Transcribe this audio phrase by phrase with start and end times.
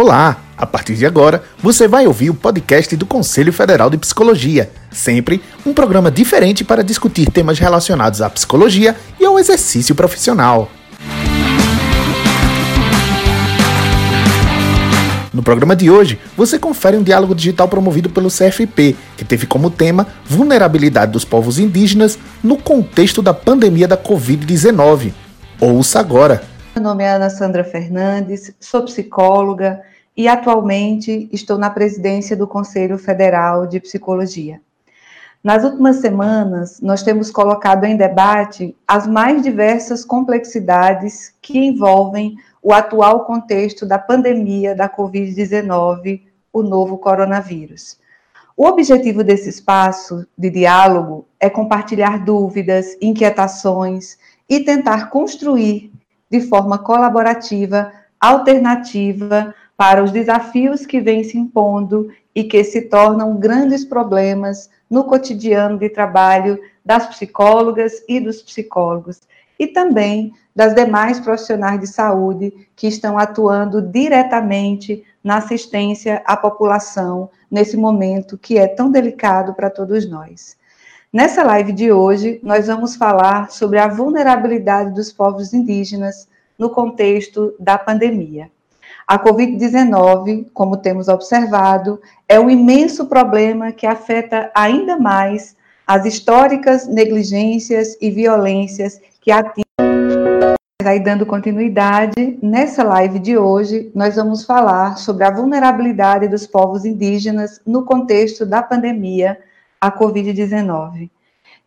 [0.00, 0.38] Olá!
[0.56, 4.70] A partir de agora, você vai ouvir o podcast do Conselho Federal de Psicologia.
[4.90, 10.70] Sempre um programa diferente para discutir temas relacionados à psicologia e ao exercício profissional.
[15.34, 19.70] No programa de hoje, você confere um diálogo digital promovido pelo CFP, que teve como
[19.70, 25.12] tema vulnerabilidade dos povos indígenas no contexto da pandemia da Covid-19.
[25.60, 26.42] Ouça agora!
[26.74, 29.82] Meu nome é Ana Sandra Fernandes, sou psicóloga
[30.20, 34.60] e atualmente estou na presidência do Conselho Federal de Psicologia.
[35.42, 42.70] Nas últimas semanas, nós temos colocado em debate as mais diversas complexidades que envolvem o
[42.74, 46.20] atual contexto da pandemia da Covid-19,
[46.52, 47.98] o novo coronavírus.
[48.54, 55.90] O objetivo desse espaço de diálogo é compartilhar dúvidas, inquietações e tentar construir
[56.30, 63.38] de forma colaborativa, alternativa para os desafios que vêm se impondo e que se tornam
[63.38, 69.22] grandes problemas no cotidiano de trabalho das psicólogas e dos psicólogos,
[69.58, 77.30] e também das demais profissionais de saúde que estão atuando diretamente na assistência à população
[77.50, 80.58] nesse momento que é tão delicado para todos nós.
[81.10, 87.54] Nessa live de hoje, nós vamos falar sobre a vulnerabilidade dos povos indígenas no contexto
[87.58, 88.50] da pandemia.
[89.10, 96.86] A Covid-19, como temos observado, é um imenso problema que afeta ainda mais as históricas
[96.86, 99.64] negligências e violências que atingem.
[100.84, 106.84] Aí, dando continuidade, nessa live de hoje, nós vamos falar sobre a vulnerabilidade dos povos
[106.84, 109.36] indígenas no contexto da pandemia
[109.80, 111.10] a Covid-19.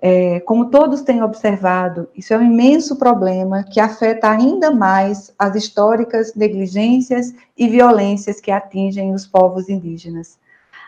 [0.05, 5.55] É, como todos têm observado, isso é um imenso problema que afeta ainda mais as
[5.55, 10.37] históricas negligências e violências que atingem os povos indígenas.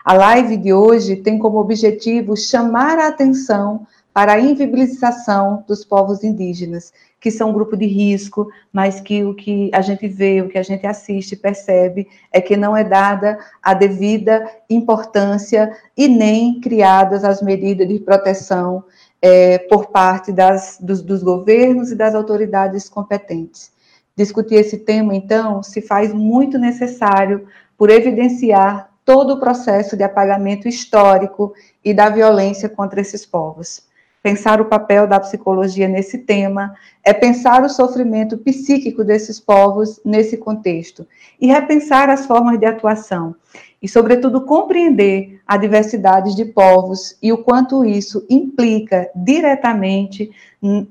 [0.04, 6.22] A live de hoje tem como objetivo chamar a atenção para a invisibilização dos povos
[6.22, 10.48] indígenas, que são um grupo de risco, mas que o que a gente vê, o
[10.48, 16.60] que a gente assiste, percebe, é que não é dada a devida importância e nem
[16.60, 18.84] criadas as medidas de proteção
[19.20, 23.72] é, por parte das, dos, dos governos e das autoridades competentes.
[24.16, 30.66] Discutir esse tema, então, se faz muito necessário por evidenciar todo o processo de apagamento
[30.66, 33.85] histórico e da violência contra esses povos.
[34.26, 40.36] Pensar o papel da psicologia nesse tema é pensar o sofrimento psíquico desses povos nesse
[40.36, 41.06] contexto
[41.40, 43.36] e repensar as formas de atuação
[43.80, 50.28] e, sobretudo, compreender a diversidade de povos e o quanto isso implica diretamente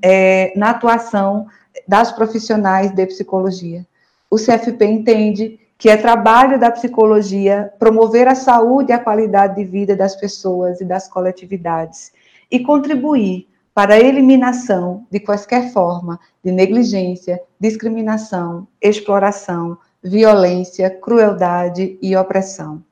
[0.00, 1.46] é, na atuação
[1.86, 3.84] das profissionais de psicologia.
[4.30, 9.64] O CFP entende que é trabalho da psicologia promover a saúde e a qualidade de
[9.66, 12.15] vida das pessoas e das coletividades
[12.50, 22.16] e contribuir para a eliminação de quaisquer forma de negligência, discriminação, exploração, violência, crueldade e
[22.16, 22.82] opressão.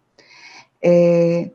[0.82, 1.48] É,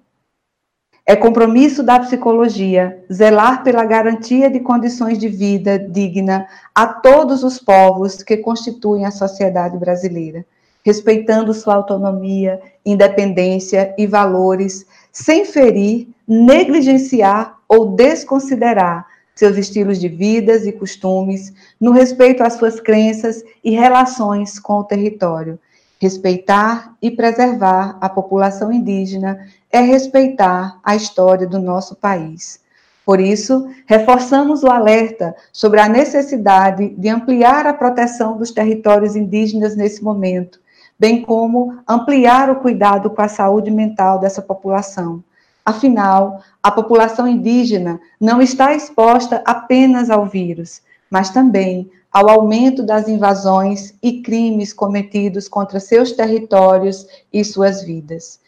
[1.05, 7.59] é compromisso da psicologia zelar pela garantia de condições de vida digna a todos os
[7.59, 10.43] povos que constituem a sociedade brasileira,
[10.83, 20.65] respeitando sua autonomia, independência e valores, sem ferir, negligenciar ou desconsiderar seus estilos de vidas
[20.65, 25.57] e costumes no respeito às suas crenças e relações com o território.
[26.01, 32.59] Respeitar e preservar a população indígena é respeitar a história do nosso país.
[33.05, 39.75] Por isso, reforçamos o alerta sobre a necessidade de ampliar a proteção dos territórios indígenas
[39.75, 40.59] nesse momento,
[40.97, 45.23] bem como ampliar o cuidado com a saúde mental dessa população
[45.65, 53.07] Afinal, a população indígena não está exposta apenas ao vírus, mas também ao aumento das
[53.07, 58.39] invasões e crimes cometidos contra seus territórios e suas vidas.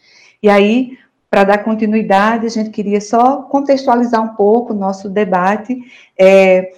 [0.42, 0.98] E aí,
[1.30, 5.80] para dar continuidade, a gente queria só contextualizar um pouco o nosso debate.
[6.20, 6.74] É,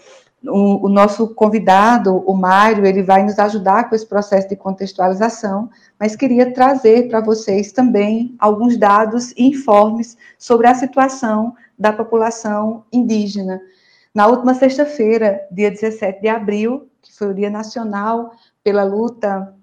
[0.46, 5.70] o, o, nosso convidado, o Mário, ele vai nos ajudar com esse processo de contextualização,
[6.00, 12.86] mas queria trazer para vocês também alguns dados e informes sobre a situação da população
[12.92, 13.62] indígena.
[14.14, 18.32] Na última sexta-feira, dia 17 de abril, que foi o Dia Nacional
[18.64, 19.54] pela luta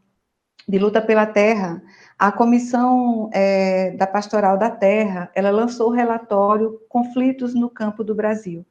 [0.68, 1.82] de luta pela terra,
[2.16, 8.14] a Comissão é, da Pastoral da Terra, ela lançou o relatório Conflitos no Campo do
[8.14, 8.64] Brasil.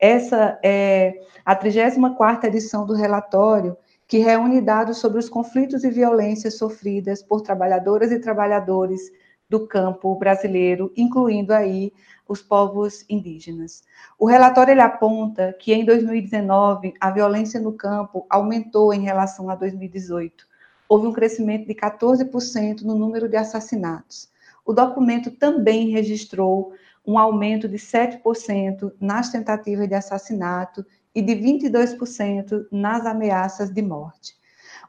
[0.00, 1.14] Essa é
[1.44, 3.76] a 34ª edição do relatório,
[4.14, 9.10] que reúne dados sobre os conflitos e violências sofridas por trabalhadoras e trabalhadores
[9.50, 11.92] do campo brasileiro, incluindo aí
[12.28, 13.82] os povos indígenas.
[14.16, 19.56] O relatório ele aponta que em 2019 a violência no campo aumentou em relação a
[19.56, 20.46] 2018.
[20.88, 24.30] Houve um crescimento de 14% no número de assassinatos.
[24.64, 26.72] O documento também registrou
[27.04, 34.34] um aumento de 7% nas tentativas de assassinato e de 22% nas ameaças de morte.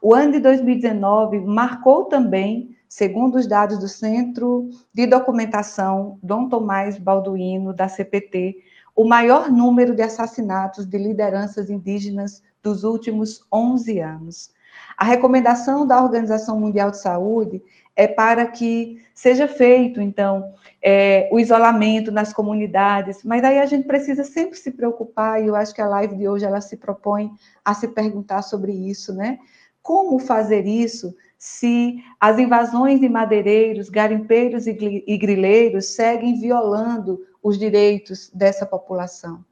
[0.02, 6.98] O ano de 2019 marcou também, segundo os dados do Centro de Documentação Dom Tomás
[6.98, 8.56] Balduino, da CPT,
[8.94, 14.50] o maior número de assassinatos de lideranças indígenas dos últimos 11 anos.
[14.96, 17.62] A recomendação da Organização Mundial de Saúde
[17.96, 20.52] é para que seja feito, então,
[20.82, 25.56] é, o isolamento nas comunidades, mas aí a gente precisa sempre se preocupar, e eu
[25.56, 27.32] acho que a live de hoje ela se propõe
[27.64, 29.38] a se perguntar sobre isso, né?
[29.82, 38.30] Como fazer isso se as invasões de madeireiros, garimpeiros e grileiros seguem violando os direitos
[38.34, 39.44] dessa população?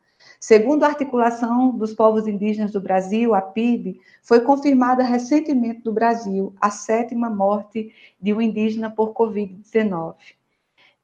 [0.46, 6.54] Segundo a Articulação dos Povos Indígenas do Brasil, a PIB, foi confirmada recentemente no Brasil
[6.60, 10.16] a sétima morte de um indígena por Covid-19.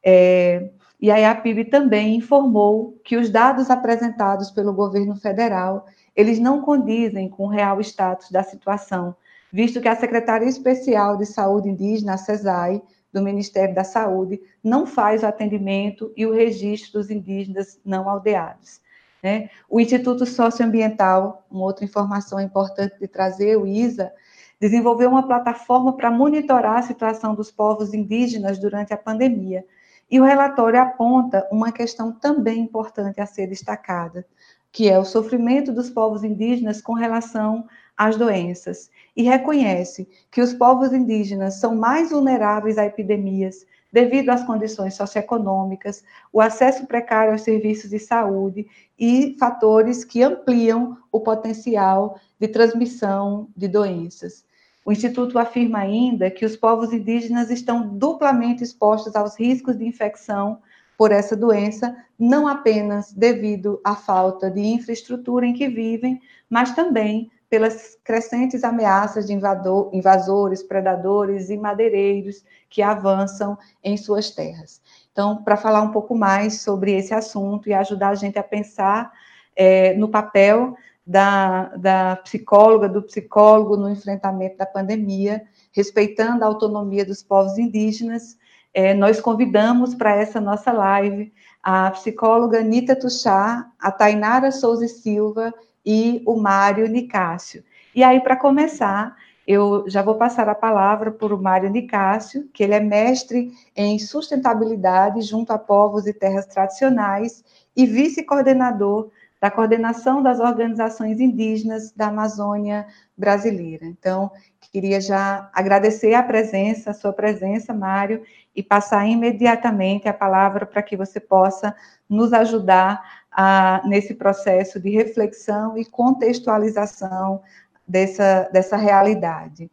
[0.05, 0.69] É,
[1.01, 6.61] e aí a PIB também informou que os dados apresentados pelo governo federal, eles não
[6.61, 9.17] condizem com o real status da situação,
[9.51, 14.87] visto que a Secretaria Especial de Saúde Indígena, a CESAI, do Ministério da Saúde, não
[14.87, 18.83] faz o atendimento e o registro dos indígenas não aldeados.
[19.23, 19.51] Né?
[19.69, 24.13] O Instituto Socioambiental, uma outra informação importante de trazer, o ISA,
[24.61, 29.65] desenvolveu uma plataforma para monitorar a situação dos povos indígenas durante a pandemia.
[30.11, 34.27] E o relatório aponta uma questão também importante a ser destacada,
[34.73, 37.67] que é o sofrimento dos povos indígenas com relação
[37.97, 44.45] às doenças, e reconhece que os povos indígenas são mais vulneráveis a epidemias, devido às
[44.45, 48.67] condições socioeconômicas, o acesso precário aos serviços de saúde
[48.99, 54.45] e fatores que ampliam o potencial de transmissão de doenças.
[54.85, 60.59] O Instituto afirma ainda que os povos indígenas estão duplamente expostos aos riscos de infecção
[60.97, 67.31] por essa doença, não apenas devido à falta de infraestrutura em que vivem, mas também
[67.51, 74.81] pelas crescentes ameaças de invador, invasores, predadores e madeireiros que avançam em suas terras.
[75.11, 79.13] Então, para falar um pouco mais sobre esse assunto e ajudar a gente a pensar
[79.57, 85.43] é, no papel da, da psicóloga, do psicólogo no enfrentamento da pandemia,
[85.73, 88.39] respeitando a autonomia dos povos indígenas,
[88.73, 95.53] é, nós convidamos para essa nossa live a psicóloga Anita Tuchá, a Tainara Souza Silva
[95.85, 97.65] e o Mário Nicásio.
[97.95, 99.17] E aí, para começar,
[99.47, 103.99] eu já vou passar a palavra para o Mário Nicásio, que ele é mestre em
[103.99, 107.43] sustentabilidade junto a povos e terras tradicionais
[107.75, 109.11] e vice-coordenador
[109.41, 112.87] da coordenação das organizações indígenas da Amazônia
[113.17, 113.87] brasileira.
[113.87, 114.31] Então,
[114.71, 118.23] queria já agradecer a presença, a sua presença, Mário,
[118.55, 121.75] e passar imediatamente a palavra para que você possa
[122.09, 127.41] nos ajudar a, nesse processo de reflexão e contextualização
[127.87, 129.71] dessa, dessa realidade.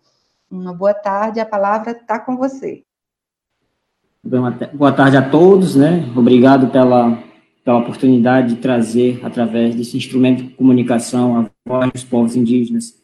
[0.49, 2.83] Uma boa tarde, a palavra está com você.
[4.73, 6.11] Boa tarde a todos, né?
[6.15, 7.17] Obrigado pela,
[7.63, 13.01] pela oportunidade de trazer, através desse instrumento de comunicação, a voz dos povos indígenas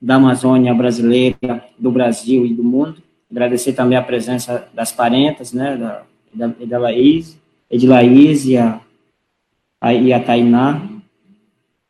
[0.00, 3.02] da Amazônia brasileira, do Brasil e do mundo.
[3.30, 5.76] Agradecer também a presença das parentas, né?
[5.76, 6.02] Da,
[6.34, 7.38] da, da Laís,
[7.70, 8.80] de Laís e a
[9.94, 10.88] e a Tainá,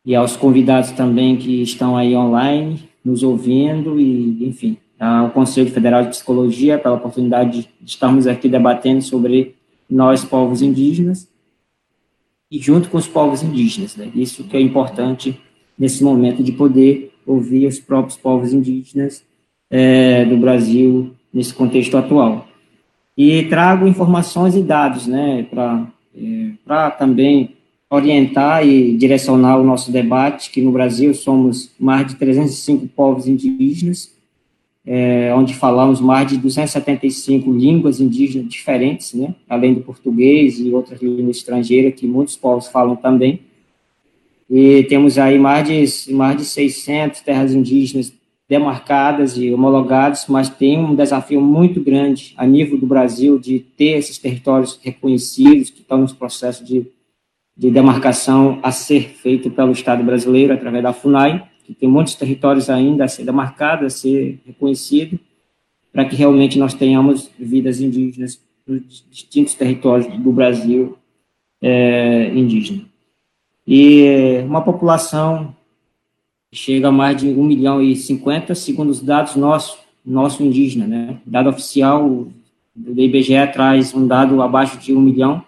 [0.05, 6.03] e aos convidados também que estão aí online, nos ouvindo, e, enfim, ao Conselho Federal
[6.03, 9.55] de Psicologia, pela oportunidade de estarmos aqui debatendo sobre
[9.89, 11.29] nós, povos indígenas,
[12.49, 14.09] e junto com os povos indígenas, né?
[14.15, 15.39] Isso que é importante
[15.77, 19.23] nesse momento de poder ouvir os próprios povos indígenas
[19.69, 22.47] é, do Brasil nesse contexto atual.
[23.17, 27.56] E trago informações e dados, né, para é, também
[27.89, 34.13] orientar e direcionar o nosso debate, que no Brasil somos mais de 305 povos indígenas,
[34.85, 41.01] é, onde falamos mais de 275 línguas indígenas diferentes, né, além do português e outras
[41.01, 43.41] línguas estrangeiras que muitos povos falam também.
[44.49, 48.13] E temos aí mais de, mais de 600 terras indígenas
[48.47, 53.97] demarcadas e homologadas, mas tem um desafio muito grande a nível do Brasil de ter
[53.97, 56.85] esses territórios reconhecidos, que estão nos processos de
[57.57, 62.69] de demarcação a ser feito pelo Estado brasileiro através da FUNAI, que tem muitos territórios
[62.69, 65.19] ainda a ser demarcado, a ser reconhecido,
[65.91, 70.97] para que realmente nós tenhamos vidas indígenas nos distintos territórios do Brasil
[71.61, 72.85] é, indígena.
[73.65, 75.55] E uma população
[76.53, 81.17] chega a mais de 1 milhão e 50, segundo os dados nossos, nosso indígena, né?
[81.25, 82.27] Dado oficial
[82.73, 85.43] do IBGE traz um dado abaixo de 1 milhão,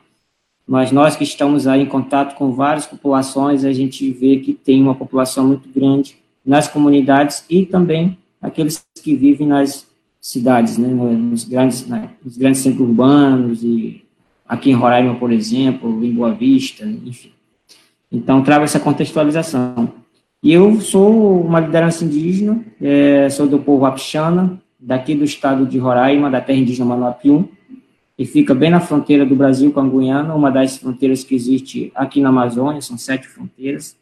[0.70, 4.80] mas nós que estamos aí em contato com várias populações, a gente vê que tem
[4.84, 9.88] uma população muito grande nas comunidades e também aqueles que vivem nas
[10.22, 14.04] cidades, né, nos grandes, né, nos grandes centros urbanos e
[14.48, 17.32] aqui em Roraima, por exemplo, em Boa Vista, enfim.
[18.12, 19.92] Então, trago essa contextualização.
[20.44, 25.80] E eu sou uma liderança indígena, é, sou do povo Apixana, daqui do estado de
[25.80, 27.50] Roraima, da terra indígena Manuapium,
[28.20, 31.90] e fica bem na fronteira do Brasil com a Guiana, uma das fronteiras que existe
[31.96, 33.96] aqui na Amazônia, são sete fronteiras.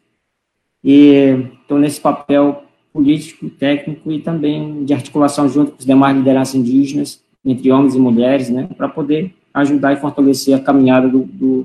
[0.82, 6.56] E estou nesse papel político, técnico e também de articulação junto com os demais lideranças
[6.56, 11.64] indígenas, entre homens e mulheres, né, para poder ajudar e fortalecer a caminhada do, do,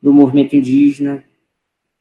[0.00, 1.22] do movimento indígena,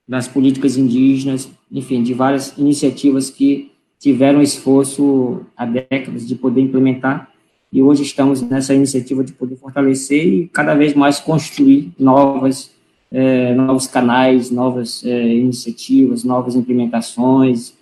[0.08, 7.31] das políticas indígenas, enfim, de várias iniciativas que tiveram esforço há décadas de poder implementar
[7.72, 12.70] e hoje estamos nessa iniciativa de poder fortalecer e cada vez mais construir novas,
[13.10, 17.74] é, novos canais, novas é, iniciativas, novas implementações,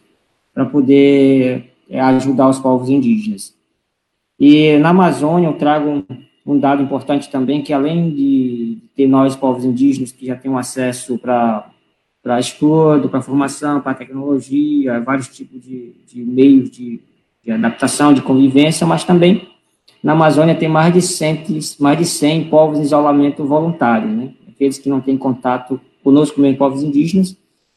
[0.54, 3.56] para poder é, ajudar os povos indígenas.
[4.40, 6.04] E na Amazônia eu trago um,
[6.46, 11.18] um dado importante também, que além de ter nós, povos indígenas, que já um acesso
[11.18, 11.68] para
[12.22, 17.00] para estudo, para formação, para tecnologia, vários tipos de, de meios de,
[17.42, 19.49] de adaptação, de convivência, mas também
[20.02, 21.46] na Amazônia tem mais de 100,
[21.80, 24.34] mais de 100 povos em isolamento voluntário, né?
[24.48, 27.36] aqueles que não têm contato conosco, mesmo povos indígenas,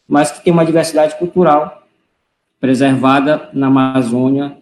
[0.09, 1.87] mas que têm uma diversidade cultural
[2.61, 4.57] preservada na Amazônia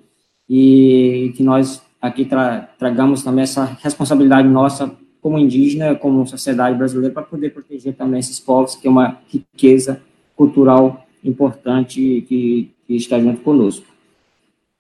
[0.49, 7.13] e que nós aqui tra tragamos também essa responsabilidade nossa como indígena, como sociedade brasileira,
[7.13, 10.01] para poder proteger também esses povos, que é uma riqueza
[10.35, 13.87] cultural importante que, que está junto conosco.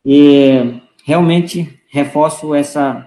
[0.04, 3.06] E realmente reforço essa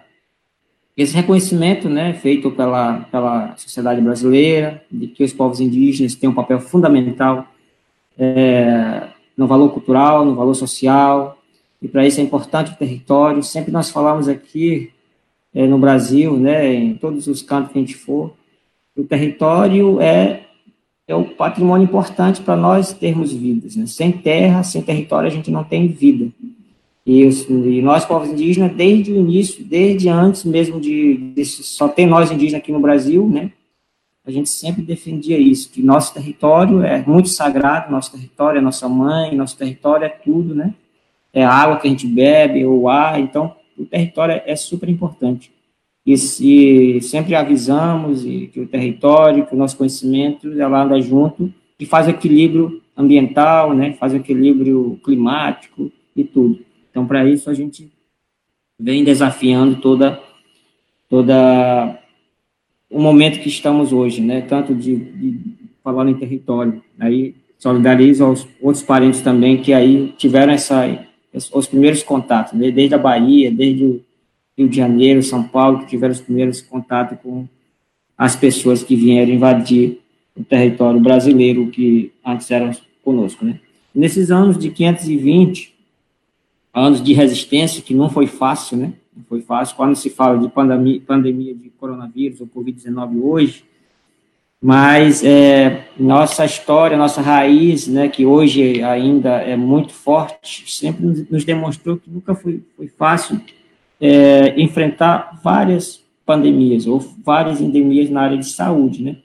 [0.96, 6.34] esse reconhecimento, né, feito pela pela sociedade brasileira de que os povos indígenas têm um
[6.34, 7.48] papel fundamental
[8.18, 11.40] é, no valor cultural, no valor social
[11.82, 13.42] e para isso é importante o território.
[13.42, 14.92] Sempre nós falamos aqui
[15.54, 18.34] é, no Brasil, né, em todos os cantos que a gente for,
[18.96, 20.44] o território é
[21.08, 23.76] é o patrimônio importante para nós termos vidas.
[23.76, 23.86] Né?
[23.86, 26.32] Sem terra, sem território, a gente não tem vida.
[27.06, 32.06] E, e, nós, povos indígenas, desde o início, desde antes mesmo de, de, só ter
[32.06, 33.52] nós indígenas aqui no Brasil, né,
[34.26, 38.88] a gente sempre defendia isso, que nosso território é muito sagrado, nosso território é nossa
[38.88, 40.74] mãe, nosso território é tudo, né,
[41.34, 45.52] é a água que a gente bebe, o ar, então o território é super importante.
[46.06, 51.52] E se sempre avisamos e que o território, que o nosso conhecimento, ela anda junto
[51.80, 56.60] e faz equilíbrio ambiental, né, faz equilíbrio climático e tudo.
[56.94, 57.92] Então, para isso, a gente
[58.80, 60.22] vem desafiando toda,
[61.10, 62.00] toda
[62.88, 64.42] o momento que estamos hoje, né?
[64.42, 65.40] Tanto de, de
[65.84, 66.84] falar em território.
[67.00, 71.04] Aí, solidarizo aos outros parentes também que aí tiveram essa,
[71.52, 72.70] os primeiros contatos, né?
[72.70, 74.02] desde a Bahia, desde o
[74.56, 77.48] Rio de Janeiro, São Paulo, que tiveram os primeiros contatos com
[78.16, 80.00] as pessoas que vieram invadir
[80.38, 82.70] o território brasileiro que antes eram
[83.04, 83.60] conosco, né?
[83.96, 85.73] Nesses anos de 520,
[86.74, 88.94] anos de resistência, que não foi fácil, né?
[89.16, 89.76] Não foi fácil.
[89.76, 93.64] Quando se fala de pandemia, pandemia de coronavírus ou Covid-19 hoje,
[94.66, 101.44] mas é, nossa história, nossa raiz, né, que hoje ainda é muito forte, sempre nos
[101.44, 103.42] demonstrou que nunca foi, foi fácil
[104.00, 109.18] é, enfrentar várias pandemias ou várias endemias na área de saúde, né?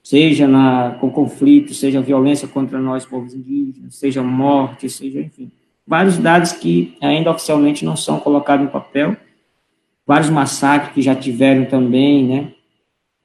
[0.00, 5.50] Seja na, com conflito, seja violência contra nós, povos indígenas, seja morte, seja, enfim,
[5.88, 9.16] vários dados que ainda oficialmente não são colocados em papel,
[10.06, 12.52] vários massacres que já tiveram também, né,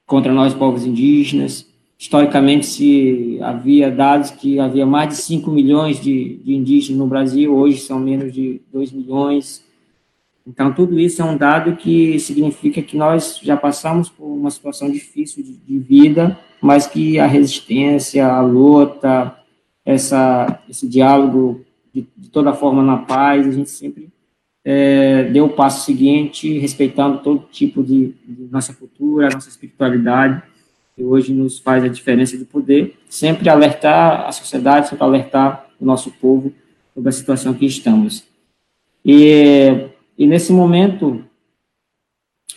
[0.05, 1.67] contra nós povos indígenas.
[1.99, 7.53] Historicamente, se havia dados que havia mais de 5 milhões de, de indígenas no Brasil,
[7.53, 9.63] hoje são menos de 2 milhões.
[10.47, 14.89] Então, tudo isso é um dado que significa que nós já passamos por uma situação
[14.89, 19.35] difícil de, de vida, mas que a resistência, a luta,
[19.85, 21.61] essa, esse diálogo
[21.93, 24.09] de, de toda forma na paz, a gente sempre
[24.65, 30.41] é, deu o passo seguinte, respeitando todo tipo de, de, nossa cultura, nossa espiritualidade,
[30.95, 35.85] que hoje nos faz a diferença de poder sempre alertar a sociedade, sempre alertar o
[35.85, 36.53] nosso povo
[36.93, 38.23] sobre a situação que estamos.
[39.05, 41.23] E, e nesse momento,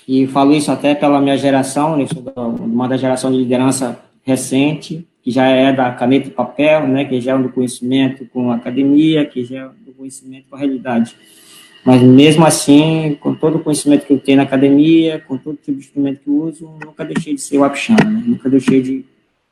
[0.06, 5.32] e falo isso até pela minha geração, né, uma da geração de liderança recente, que
[5.32, 9.26] já é da caneta e papel, né, que já é do conhecimento com a academia,
[9.26, 11.16] que já é do conhecimento com a realidade.
[11.84, 15.72] Mas mesmo assim, com todo o conhecimento que eu tenho na academia, com todo tipo
[15.72, 18.22] de instrumento que eu uso, nunca deixei de ser o né?
[18.24, 19.04] nunca deixei de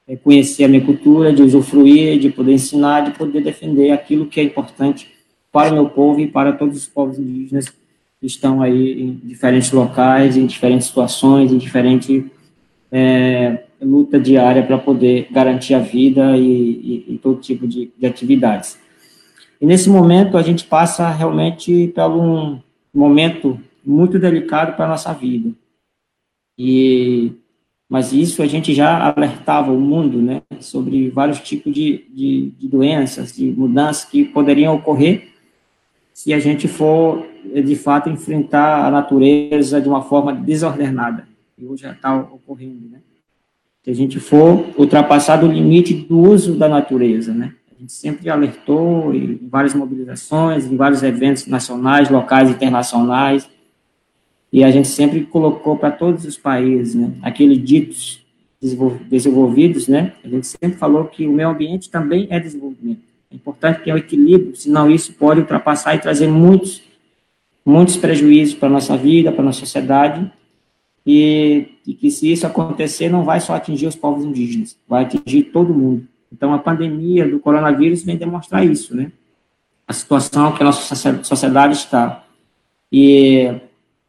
[0.06, 4.38] é, conhecer a minha cultura, de usufruir, de poder ensinar, de poder defender aquilo que
[4.38, 5.08] é importante
[5.50, 9.72] para o meu povo e para todos os povos indígenas que estão aí em diferentes
[9.72, 12.30] locais, em diferentes situações, em diferente
[12.92, 18.06] é, luta diária para poder garantir a vida e, e, e todo tipo de, de,
[18.06, 18.78] atividades.
[19.60, 22.60] E nesse momento a gente passa realmente por um
[22.92, 25.50] momento muito delicado para a nossa vida.
[26.58, 27.32] E,
[27.88, 32.68] mas isso a gente já alertava o mundo né, sobre vários tipos de, de, de
[32.68, 35.34] doenças, de mudanças que poderiam ocorrer
[36.12, 41.26] se a gente for, de fato, enfrentar a natureza de uma forma desordenada.
[41.58, 43.00] E hoje já está ocorrendo, né?
[43.84, 47.52] Se a gente for ultrapassar do limite do uso da natureza, né?
[47.76, 53.46] A gente sempre alertou em várias mobilizações, em vários eventos nacionais, locais, internacionais,
[54.50, 57.12] e a gente sempre colocou para todos os países, né?
[57.20, 58.24] Aqueles ditos
[59.10, 60.14] desenvolvidos, né?
[60.24, 63.02] A gente sempre falou que o meio ambiente também é desenvolvimento.
[63.30, 66.82] É importante ter o um equilíbrio, senão isso pode ultrapassar e trazer muitos,
[67.66, 70.32] muitos prejuízos para a nossa vida, para a nossa sociedade,
[71.06, 75.44] e, e, que se isso acontecer não vai só atingir os povos indígenas, vai atingir
[75.44, 76.06] todo mundo.
[76.32, 79.12] Então a pandemia do coronavírus vem demonstrar isso, né?
[79.86, 82.24] A situação que a nossa sociedade está.
[82.90, 83.54] E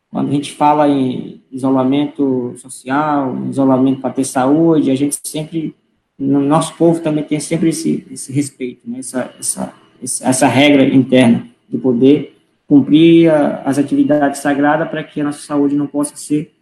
[0.10, 5.76] quando a gente fala em isolamento social, isolamento para ter saúde, a gente sempre,
[6.18, 9.00] no nosso povo também tem sempre esse, esse respeito, né?
[9.00, 13.30] essa, essa, essa regra interna de poder cumprir
[13.66, 16.55] as atividades sagradas para que a nossa saúde não possa ser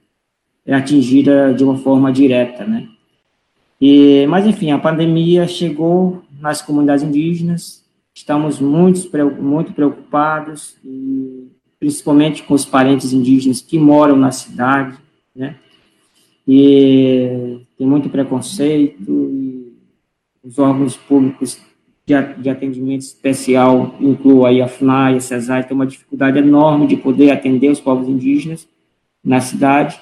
[0.65, 2.87] é atingida de uma forma direta, né?
[3.79, 9.09] E, mas, enfim, a pandemia chegou nas comunidades indígenas, estamos muito,
[9.41, 11.47] muito preocupados, e,
[11.79, 14.97] principalmente com os parentes indígenas que moram na cidade,
[15.35, 15.57] né?
[16.47, 19.73] E tem muito preconceito, e
[20.43, 21.59] os órgãos públicos
[22.05, 27.31] de, atendimento especial, incluo aí a FNAI, a CESAI, tem uma dificuldade enorme de poder
[27.31, 28.67] atender os povos indígenas
[29.23, 29.99] na cidade,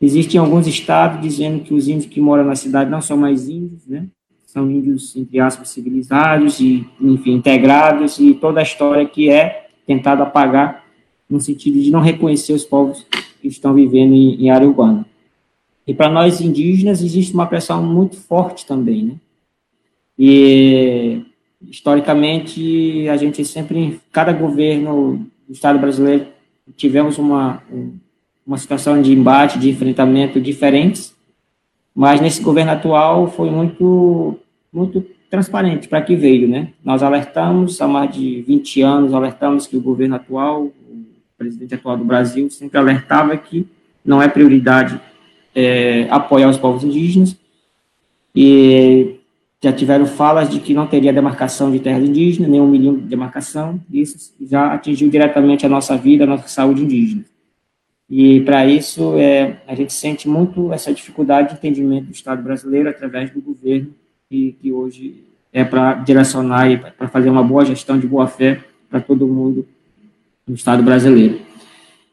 [0.00, 3.86] Existem alguns estados dizendo que os índios que moram na cidade não são mais índios,
[3.86, 4.06] né?
[4.44, 10.22] São índios, entre aspas, civilizados e, enfim, integrados, e toda a história que é tentada
[10.22, 10.84] apagar
[11.28, 13.06] no sentido de não reconhecer os povos
[13.40, 15.06] que estão vivendo em, em área urbana.
[15.86, 19.14] E para nós indígenas existe uma pressão muito forte também, né?
[20.18, 21.22] E
[21.62, 26.26] historicamente a gente sempre, cada governo do Estado brasileiro
[26.76, 27.62] tivemos uma
[28.46, 31.14] uma situação de embate, de enfrentamento diferentes,
[31.94, 34.38] mas nesse governo atual foi muito,
[34.72, 36.68] muito transparente para que veio, né?
[36.84, 40.72] Nós alertamos há mais de 20 anos, alertamos que o governo atual, o
[41.38, 43.66] presidente atual do Brasil, sempre alertava que
[44.04, 45.00] não é prioridade
[45.54, 47.36] é, apoiar os povos indígenas,
[48.34, 49.16] e
[49.62, 53.02] já tiveram falas de que não teria demarcação de terras indígenas, nem um milhão de
[53.02, 57.24] demarcação, isso já atingiu diretamente a nossa vida, a nossa saúde indígena.
[58.16, 62.88] E para isso, é, a gente sente muito essa dificuldade de entendimento do Estado brasileiro
[62.88, 63.88] através do governo,
[64.30, 68.60] que, que hoje é para direcionar e para fazer uma boa gestão de boa fé
[68.88, 69.66] para todo mundo
[70.46, 71.40] no Estado brasileiro.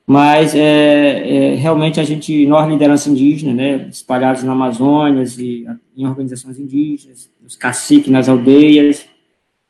[0.08, 6.08] Mas é, é, realmente a gente, nós, liderança indígena, né, espalhados na Amazônia e em
[6.08, 9.06] organizações indígenas, os caciques nas aldeias,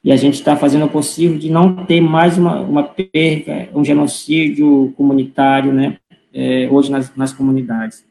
[0.01, 3.83] e a gente está fazendo o possível de não ter mais uma, uma perca, um
[3.83, 5.97] genocídio comunitário, né,
[6.33, 8.05] é, hoje nas, nas comunidades.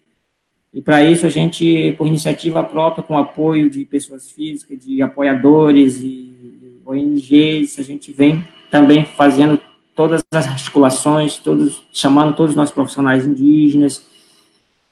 [0.73, 6.01] E para isso a gente, por iniciativa própria, com apoio de pessoas físicas, de apoiadores
[6.01, 9.61] e ONGs, a gente vem também fazendo
[9.97, 14.07] todas as articulações, todos chamando todos os nossos profissionais indígenas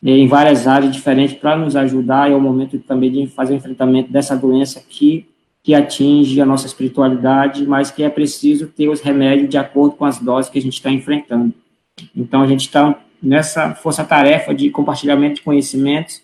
[0.05, 2.31] é, em várias áreas diferentes para nos ajudar.
[2.31, 5.27] É o momento também de fazer o enfrentamento dessa doença que
[5.69, 10.07] que atinge a nossa espiritualidade, mas que é preciso ter os remédios de acordo com
[10.07, 11.53] as doses que a gente está enfrentando.
[12.17, 16.23] Então a gente está nessa força-tarefa de compartilhamento de conhecimentos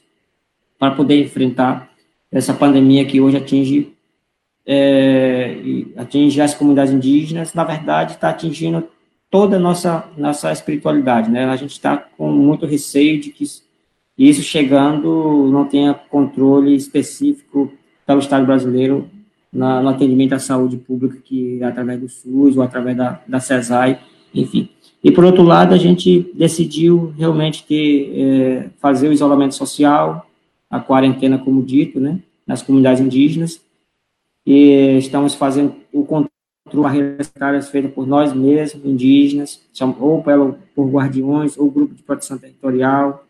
[0.79, 1.91] para poder enfrentar
[2.31, 3.93] essa pandemia que hoje atinge
[4.67, 5.57] é,
[5.97, 8.89] atinge as comunidades indígenas, na verdade está atingindo
[9.31, 11.45] toda a nossa nossa espiritualidade, né?
[11.45, 13.45] A gente está com muito receio de que
[14.17, 17.73] isso chegando não tenha controle específico
[18.07, 19.11] pelo Estado brasileiro
[19.53, 23.41] na, no atendimento à saúde pública, que é através do SUS ou através da, da
[23.41, 24.01] CESAI,
[24.35, 24.69] enfim.
[25.05, 30.27] E, por outro lado, a gente decidiu realmente ter, é, fazer o isolamento social,
[30.71, 33.61] a quarentena, como dito, né, nas comunidades indígenas,
[34.47, 36.31] e estamos fazendo o controle
[36.73, 39.61] barreiras sanitárias feita por nós mesmos, indígenas,
[40.01, 43.27] ou pelo, por guardiões, ou grupo de proteção territorial,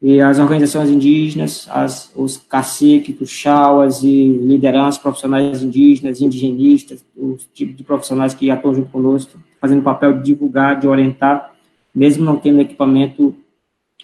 [0.00, 7.46] e as organizações indígenas, as, os caciques, os chauas e lideranças profissionais indígenas, indigenistas, os
[7.52, 11.54] tipos de profissionais que atuam junto conosco, fazendo o papel de divulgar, de orientar,
[11.94, 13.34] mesmo não tendo equipamento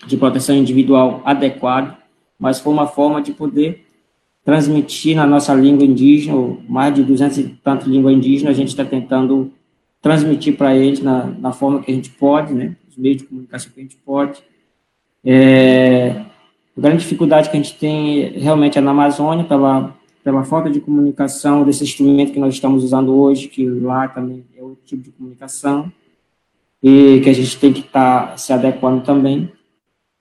[0.07, 1.95] de proteção individual adequado,
[2.39, 3.85] mas foi uma forma de poder
[4.43, 8.87] transmitir na nossa língua indígena, mais de 200 e tantas línguas indígenas, a gente está
[8.87, 9.53] tentando
[10.01, 13.71] transmitir para eles na, na forma que a gente pode, né, os meios de comunicação
[13.71, 14.43] que a gente pode.
[15.23, 16.23] É,
[16.75, 19.95] a grande dificuldade que a gente tem realmente é na Amazônia, pela,
[20.25, 24.43] pela falta de comunicação desse instrumento que nós estamos usando hoje, que lá também
[24.85, 25.93] tipo de comunicação,
[26.83, 29.53] e que a gente tem que estar tá se adequando também.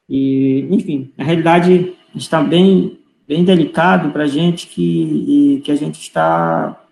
[0.08, 6.02] E, enfim, na realidade, está bem bem delicado para a gente que, que a gente
[6.02, 6.84] está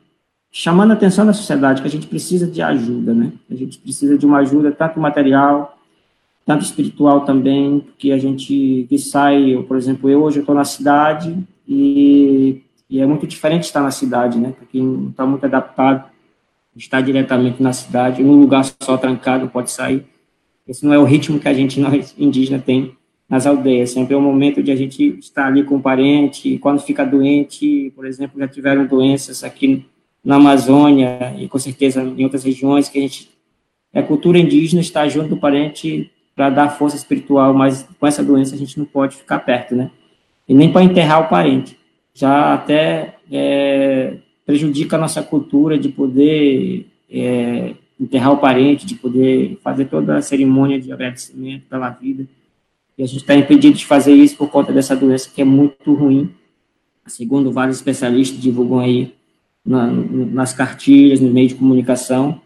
[0.52, 3.32] chamando a atenção da sociedade, que a gente precisa de ajuda, né?
[3.50, 5.76] A gente precisa de uma ajuda tanto material,
[6.46, 10.64] tanto espiritual também, porque a gente que sai, eu, por exemplo, eu hoje estou na
[10.64, 11.36] cidade
[11.68, 14.54] e, e, é muito diferente estar na cidade, né?
[14.58, 16.06] Porque não está muito adaptado
[16.78, 20.06] estar diretamente na cidade, num lugar só trancado, pode sair.
[20.68, 22.96] Esse não é o ritmo que a gente, nós indígenas, tem
[23.30, 23.92] nas aldeias.
[23.92, 27.92] Sempre é um momento de a gente estar ali com o parente, quando fica doente,
[27.96, 29.86] por exemplo, já tiveram doenças aqui
[30.24, 33.30] na Amazônia e com certeza em outras regiões que a gente
[33.94, 38.54] é cultura indígena estar junto do parente para dar força espiritual, mas com essa doença
[38.54, 39.90] a gente não pode ficar perto, né?
[40.48, 41.78] E nem para enterrar o parente.
[42.14, 49.60] Já até é, prejudica a nossa cultura de poder é, enterrar o parente, de poder
[49.62, 52.26] fazer toda a cerimônia de agradecimento pela vida.
[52.98, 55.94] E a gente está impedido de fazer isso por conta dessa doença que é muito
[55.94, 56.34] ruim.
[57.06, 59.14] Segundo vários especialistas divulgam aí
[59.66, 62.40] na, nas cartilhas, no meio de comunicação.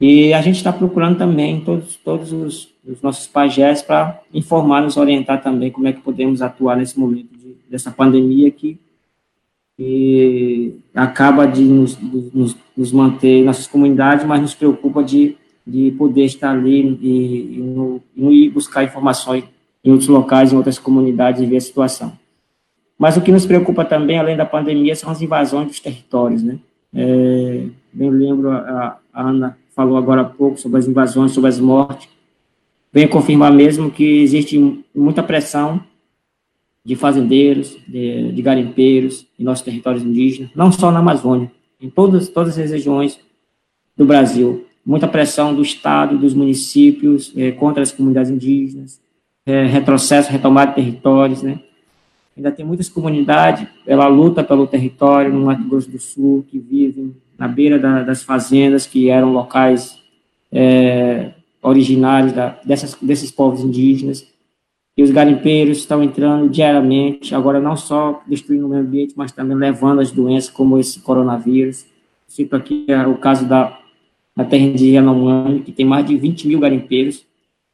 [0.00, 4.96] E a gente está procurando também todos, todos os, os nossos pajés para informar, nos
[4.96, 8.78] orientar também como é que podemos atuar nesse momento de, dessa pandemia que,
[9.78, 11.96] que acaba de nos,
[12.34, 17.58] nos, nos, manter em nossas comunidades, mas nos preocupa de, de poder estar ali e,
[17.58, 19.44] e, no, e ir buscar informações
[19.84, 22.12] em outros locais, em outras comunidades e ver a situação.
[22.98, 26.58] Mas o que nos preocupa também, além da pandemia, são as invasões dos territórios, né?
[26.92, 31.60] É, bem lembro, a, a, Ana falou agora há pouco sobre as invasões, sobre as
[31.60, 32.08] mortes.
[32.92, 35.80] Venho confirmar mesmo que existe muita pressão
[36.88, 42.30] de fazendeiros, de, de garimpeiros em nossos territórios indígenas, não só na Amazônia, em todas,
[42.30, 43.20] todas as regiões
[43.94, 44.64] do Brasil.
[44.86, 48.98] Muita pressão do Estado, dos municípios é, contra as comunidades indígenas,
[49.44, 51.60] é, retrocesso, retomada de territórios, né?
[52.34, 57.14] Ainda tem muitas comunidades pela luta pelo território no Mato Grosso do Sul, que vivem
[57.38, 59.98] na beira da, das fazendas, que eram locais
[60.50, 64.26] é, originários da, dessas, desses povos indígenas.
[64.98, 69.56] E os garimpeiros estão entrando diariamente, agora não só destruindo o meio ambiente, mas também
[69.56, 71.86] levando as doenças como esse coronavírus.
[72.26, 73.78] Cito aqui é, o caso da,
[74.34, 77.24] da terra de Yanomami, que tem mais de 20 mil garimpeiros,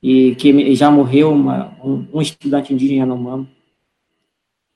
[0.03, 3.49] e que já morreu uma, um, um, estudante indígena Yanomami.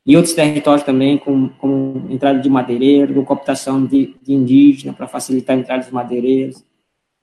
[0.06, 5.06] E outros territórios também, com, com entrada de madeireiro, com cooptação de, de indígena para
[5.06, 6.64] facilitar a entrada dos madeireiros.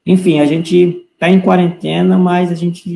[0.06, 2.88] Enfim, a gente está em quarentena, mas a gente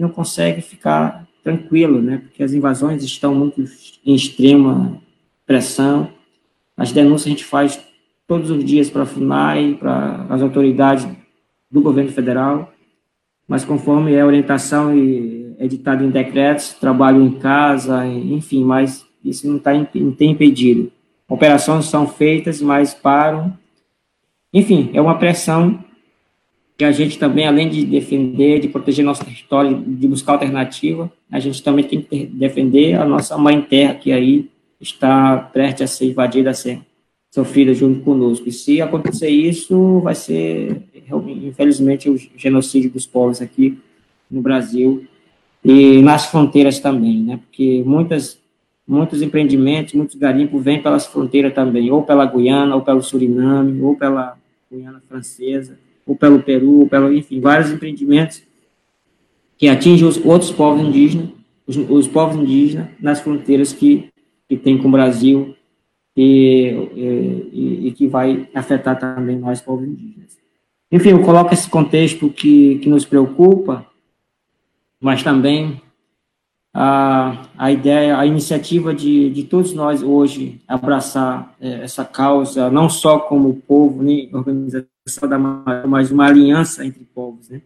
[0.00, 2.18] não consegue ficar tranquilo, né?
[2.18, 3.64] Porque as invasões estão muito
[4.04, 5.00] em extrema
[5.46, 6.10] pressão.
[6.76, 7.80] As denúncias a gente faz
[8.26, 11.06] todos os dias para a FUNAI, para as autoridades
[11.70, 12.72] do governo federal
[13.48, 19.58] mas conforme é orientação e editado em decretos, trabalho em casa, enfim, mas isso não,
[19.58, 20.90] tá, não tem impedido.
[21.28, 23.56] Operações são feitas, mas param.
[24.52, 25.82] Enfim, é uma pressão
[26.76, 31.40] que a gente também, além de defender, de proteger nosso território, de buscar alternativa, a
[31.40, 36.10] gente também tem que defender a nossa mãe terra, que aí está prestes a ser
[36.10, 36.80] invadida, a ser
[37.30, 38.48] sofrida junto conosco.
[38.48, 40.82] E se acontecer isso, vai ser,
[41.42, 43.78] infelizmente, o genocídio dos povos aqui
[44.30, 45.06] no Brasil
[45.64, 47.38] e nas fronteiras também, né?
[47.38, 48.38] Porque muitas,
[48.86, 53.96] muitos empreendimentos, muitos garimpos vêm pelas fronteiras também, ou pela Guiana, ou pelo Suriname, ou
[53.96, 54.36] pela
[54.70, 58.42] Guiana Francesa, ou pelo Peru, ou pelo, enfim, vários empreendimentos
[59.58, 61.30] que atingem os outros povos indígenas,
[61.66, 64.10] os, os povos indígenas nas fronteiras que,
[64.48, 65.56] que tem com o Brasil
[66.16, 70.38] e, e, e, que vai afetar também nós, povos indígenas.
[70.90, 73.86] Enfim, eu coloco esse contexto que, que nos preocupa,
[75.00, 75.80] mas também
[76.72, 82.88] a, a ideia, a iniciativa de, de todos nós hoje abraçar é, essa causa, não
[82.88, 84.95] só como povo, nem organização
[85.28, 87.62] da mas uma aliança entre povos, né?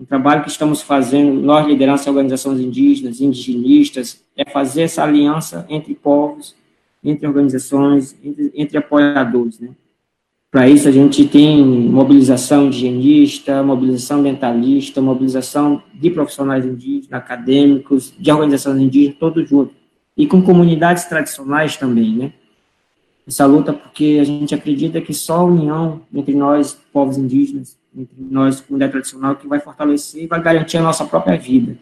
[0.00, 5.94] Um trabalho que estamos fazendo, nós, liderança organizações indígenas, indigenistas, é fazer essa aliança entre
[5.94, 6.56] povos,
[7.04, 9.70] entre organizações, entre, entre apoiadores, né?
[10.50, 18.30] Para isso, a gente tem mobilização higienista, mobilização dentalista, mobilização de profissionais indígenas, acadêmicos, de
[18.30, 19.74] organizações indígenas, todos juntos.
[20.16, 22.32] E com comunidades tradicionais também, né?
[23.26, 28.16] Essa luta porque a gente acredita que só a união entre nós, povos indígenas, entre
[28.18, 31.76] nós, comunidade tradicional, que vai fortalecer e vai garantir a nossa própria vida.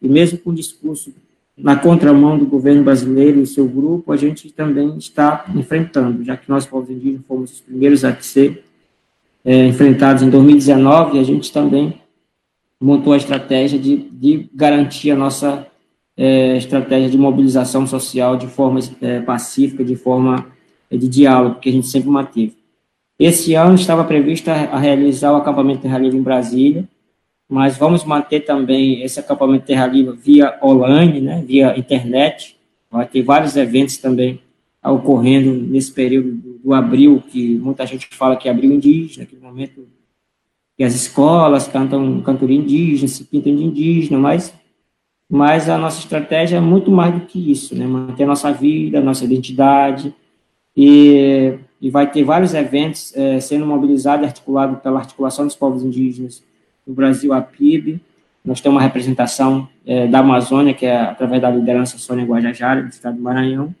[0.00, 1.12] E mesmo com o discurso
[1.56, 6.48] na contramão do governo brasileiro e seu grupo, a gente também está enfrentando, já que
[6.48, 8.64] nós, povos indígenas, fomos os primeiros a ser
[9.44, 12.00] é, enfrentados em 2019, a gente também
[12.80, 15.66] montou a estratégia de, de garantir a nossa
[16.16, 20.46] é, estratégia de mobilização social de forma é, pacífica, de forma
[20.96, 22.56] de diálogo, que a gente sempre manteve.
[23.18, 26.88] Esse ano estava previsto a, realizar o acampamento Terra Livre em Brasília,
[27.48, 32.56] mas vamos manter também esse acampamento Terra Livre via online, né, via internet.
[32.90, 34.40] Vai ter vários eventos também
[34.84, 39.42] ocorrendo nesse período do, do abril, que muita gente fala que é abril indígena, aquele
[39.42, 39.86] momento
[40.76, 44.54] que as escolas cantam cantoria indígena, se pintam de indígena, mas,
[45.28, 48.98] mas a nossa estratégia é muito mais do que isso, né, manter a nossa vida,
[48.98, 50.14] a nossa identidade,
[50.80, 55.82] e, e vai ter vários eventos é, sendo mobilizados e articulados pela Articulação dos Povos
[55.82, 56.40] Indígenas
[56.86, 58.00] do Brasil, a PIB.
[58.44, 62.90] Nós temos uma representação é, da Amazônia, que é através da liderança Sônia Guajajara, do
[62.90, 63.74] estado do Maranhão.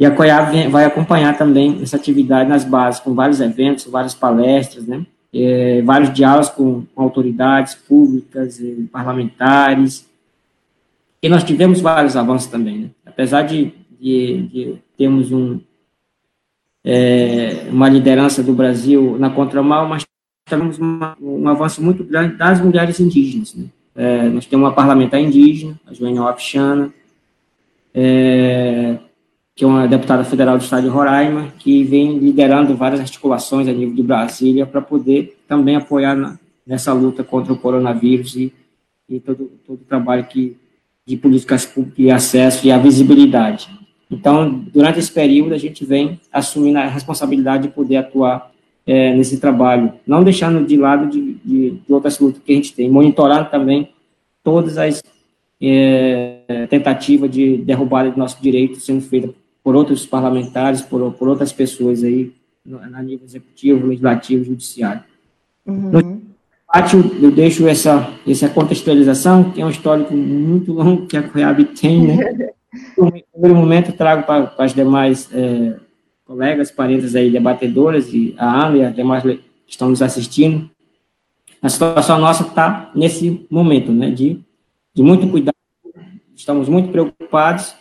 [0.00, 4.84] E a COIAB vai acompanhar também essa atividade nas bases, com vários eventos, várias palestras,
[4.84, 5.06] né?
[5.32, 10.08] É, vários diálogos com, com autoridades públicas, e parlamentares.
[11.22, 12.90] E nós tivemos vários avanços também, né?
[13.06, 15.60] Apesar de, de, de termos um,
[16.88, 20.04] é, uma liderança do Brasil na contramão, mas
[20.48, 23.52] temos uma, um avanço muito grande das mulheres indígenas.
[23.56, 23.64] Né?
[23.96, 26.94] É, nós temos uma parlamentar indígena, a Joênia Wapichana,
[27.92, 28.98] é,
[29.52, 33.72] que é uma deputada federal do estado de Roraima, que vem liderando várias articulações a
[33.72, 38.52] nível de Brasília para poder também apoiar na, nessa luta contra o coronavírus e,
[39.08, 40.56] e todo, todo o trabalho que,
[41.04, 43.68] de políticas públicas e acesso e a visibilidade.
[44.10, 48.52] Então, durante esse período, a gente vem assumindo a responsabilidade de poder atuar
[48.86, 52.72] é, nesse trabalho, não deixando de lado de, de, de, outras lutas que a gente
[52.72, 53.90] tem, monitorando também
[54.44, 55.02] todas as
[55.60, 59.32] é, tentativas de derrubada de nossos direitos sendo feitas
[59.64, 62.32] por outros parlamentares, por, por outras pessoas aí,
[62.64, 65.02] no, no nível executivo, legislativo, judiciário.
[65.66, 65.90] Uhum.
[65.90, 66.22] No
[66.68, 71.64] pátio, eu deixo essa, essa contextualização, que é um histórico muito longo que a COIAB
[71.64, 72.50] tem, né?
[72.96, 75.76] No primeiro momento, trago para, para as demais é,
[76.24, 80.70] colegas, parentes aí, debatedoras, e a Ana e as demais que estão nos assistindo,
[81.62, 84.40] a situação nossa está nesse momento, né, de,
[84.94, 85.54] de muito cuidado,
[86.34, 87.74] estamos muito preocupados,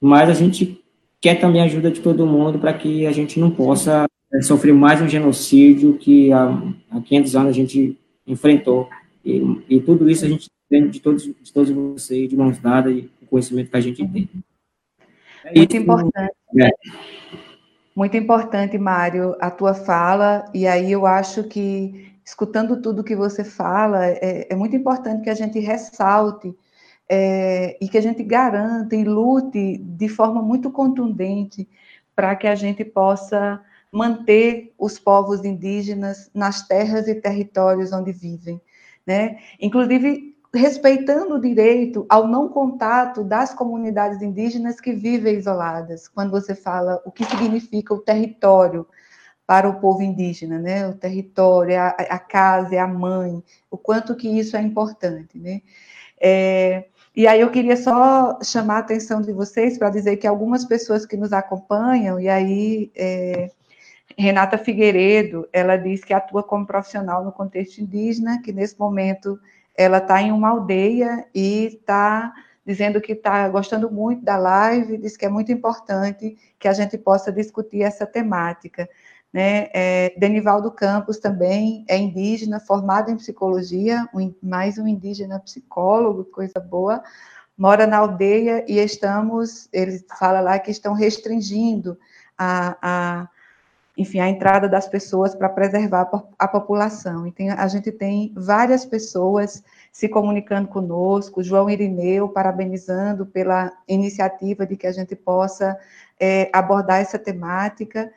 [0.00, 0.80] mas a gente
[1.20, 4.74] quer também a ajuda de todo mundo para que a gente não possa é, sofrer
[4.74, 8.88] mais um genocídio que há, há 500 anos a gente enfrentou.
[9.24, 12.94] E, e tudo isso a gente tem de todos, de todos vocês, de mãos dadas,
[12.94, 14.28] e o conhecimento que a gente tem.
[15.44, 16.32] É Muito isso, importante.
[16.58, 16.70] É.
[17.94, 23.42] Muito importante, Mário, a tua fala, e aí eu acho que, escutando tudo que você
[23.42, 26.54] fala, é, é muito importante que a gente ressalte
[27.08, 31.66] é, e que a gente garanta e lute de forma muito contundente
[32.14, 38.60] para que a gente possa manter os povos indígenas nas terras e territórios onde vivem.
[39.06, 39.38] Né?
[39.58, 46.54] Inclusive, respeitando o direito ao não contato das comunidades indígenas que vivem isoladas, quando você
[46.54, 48.86] fala o que significa o território
[49.46, 50.88] para o povo indígena, né?
[50.88, 55.62] O território, a, a casa, a mãe, o quanto que isso é importante, né?
[56.20, 60.64] É, e aí eu queria só chamar a atenção de vocês para dizer que algumas
[60.64, 63.50] pessoas que nos acompanham, e aí é,
[64.18, 69.38] Renata Figueiredo, ela diz que atua como profissional no contexto indígena, que nesse momento
[69.76, 72.32] ela está em uma aldeia e está
[72.64, 76.98] dizendo que está gostando muito da live, diz que é muito importante que a gente
[76.98, 78.88] possa discutir essa temática.
[79.32, 79.68] Né?
[79.72, 86.58] É, Denivaldo Campos também é indígena, formado em psicologia, um, mais um indígena psicólogo, coisa
[86.58, 87.02] boa.
[87.56, 91.96] mora na aldeia e estamos, ele fala lá que estão restringindo
[92.36, 93.28] a, a
[93.96, 97.26] enfim, a entrada das pessoas para preservar a população.
[97.26, 104.76] Então, a gente tem várias pessoas se comunicando conosco, João Irineu parabenizando pela iniciativa de
[104.76, 105.78] que a gente possa
[106.20, 108.12] é, abordar essa temática,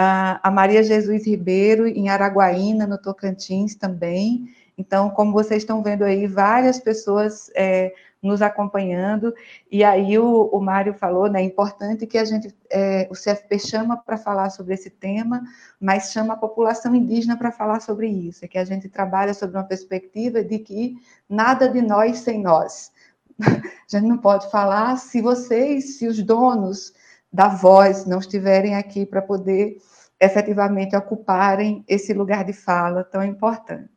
[0.00, 4.48] a Maria Jesus Ribeiro, em Araguaína, no Tocantins também.
[4.78, 9.32] Então, como vocês estão vendo aí, várias pessoas é, nos acompanhando,
[9.70, 13.58] e aí o, o Mário falou, né, é importante que a gente, é, o CFP
[13.58, 15.42] chama para falar sobre esse tema,
[15.80, 19.56] mas chama a população indígena para falar sobre isso, é que a gente trabalha sobre
[19.56, 20.96] uma perspectiva de que
[21.28, 22.90] nada de nós sem nós.
[23.38, 26.92] A gente não pode falar se vocês, se os donos
[27.32, 29.76] da voz não estiverem aqui para poder
[30.20, 33.90] efetivamente ocuparem esse lugar de fala tão importante.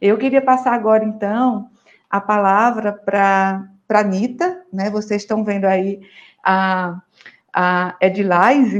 [0.00, 1.70] Eu queria passar agora, então,
[2.10, 4.90] a palavra para Anitta, né?
[4.90, 6.00] Vocês estão vendo aí
[6.44, 7.00] a,
[7.52, 7.96] a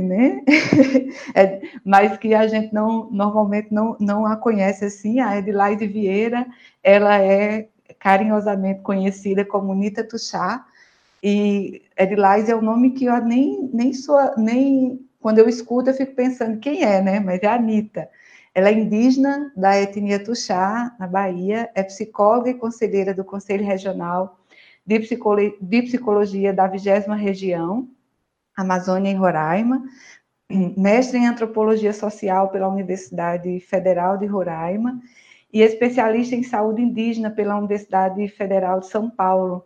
[0.03, 0.43] né?
[1.35, 6.47] É, mas que a gente não normalmente não, não a conhece assim, a Edilise Vieira,
[6.83, 10.65] ela é carinhosamente conhecida como Nita Tuxá,
[11.23, 15.95] e Edilise é um nome que eu nem, nem sou, nem quando eu escuto eu
[15.95, 17.21] fico pensando quem é, né?
[17.21, 18.09] Mas é a Anitta.
[18.55, 24.41] Ela é indígena da etnia Tuxá, na Bahia, é psicóloga e conselheira do Conselho Regional
[24.85, 26.85] de, Psicolo de Psicologia da 20
[27.17, 27.89] Região,
[28.57, 29.83] Amazônia e Roraima,
[30.77, 35.01] mestre em Antropologia Social pela Universidade Federal de Roraima
[35.53, 39.65] e especialista em saúde indígena pela Universidade Federal de São Paulo,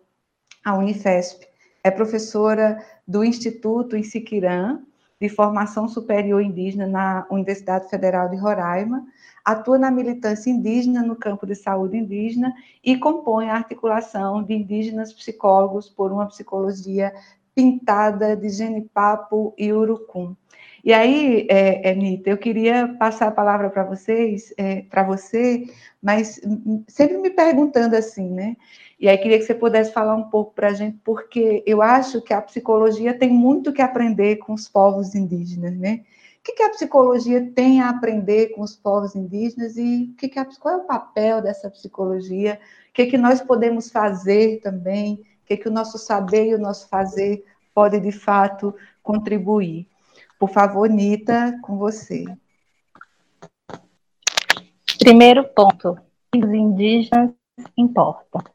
[0.64, 1.47] a Unifesp.
[1.83, 4.81] É professora do Instituto em Siquirã,
[5.20, 9.05] de Formação Superior Indígena na Universidade Federal de Roraima,
[9.44, 15.12] atua na militância indígena no campo de saúde indígena e compõe a articulação de indígenas
[15.12, 17.12] psicólogos por uma psicologia
[17.55, 20.35] pintada de genipapo e urucum.
[20.85, 25.64] E aí, é, Anitta, eu queria passar a palavra para vocês, é, para você,
[26.03, 26.38] mas
[26.87, 28.55] sempre me perguntando assim, né?
[29.05, 32.23] E aí queria que você pudesse falar um pouco para a gente, porque eu acho
[32.23, 36.01] que a psicologia tem muito que aprender com os povos indígenas, né?
[36.38, 40.27] O que, que a psicologia tem a aprender com os povos indígenas e o que,
[40.27, 42.59] que a, qual é o papel dessa psicologia?
[42.88, 45.17] O que, que nós podemos fazer também?
[45.17, 49.87] O que, que o nosso saber e o nosso fazer pode, de fato, contribuir?
[50.38, 52.25] Por favor, Nita, com você.
[54.99, 55.99] Primeiro ponto:
[56.35, 57.35] os indígenas
[57.77, 58.54] importam.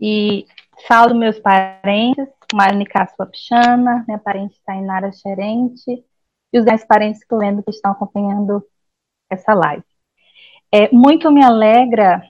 [0.00, 0.46] E
[0.86, 6.04] saldo meus parentes, Marnica Suapchana, minha parente Tainara Xerente,
[6.52, 8.64] e os demais parentes que eu lembro que estão acompanhando
[9.30, 9.84] essa live.
[10.72, 12.22] É, muito me alegra,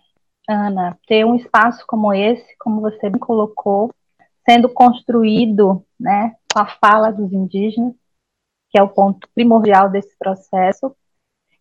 [0.48, 3.92] Ana, ter um espaço como esse, como você me colocou,
[4.48, 7.94] sendo construído né, com a fala dos indígenas,
[8.70, 10.94] que é o ponto primordial desse processo,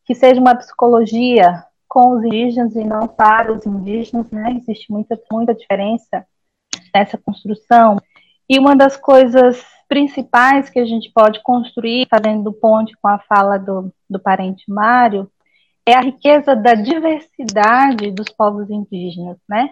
[0.05, 4.55] que seja uma psicologia com os indígenas e não para os indígenas, né?
[4.57, 6.25] Existe muita, muita diferença
[6.95, 7.97] nessa construção.
[8.47, 13.57] E uma das coisas principais que a gente pode construir, fazendo ponte com a fala
[13.57, 15.29] do, do parente Mário,
[15.85, 19.71] é a riqueza da diversidade dos povos indígenas, né?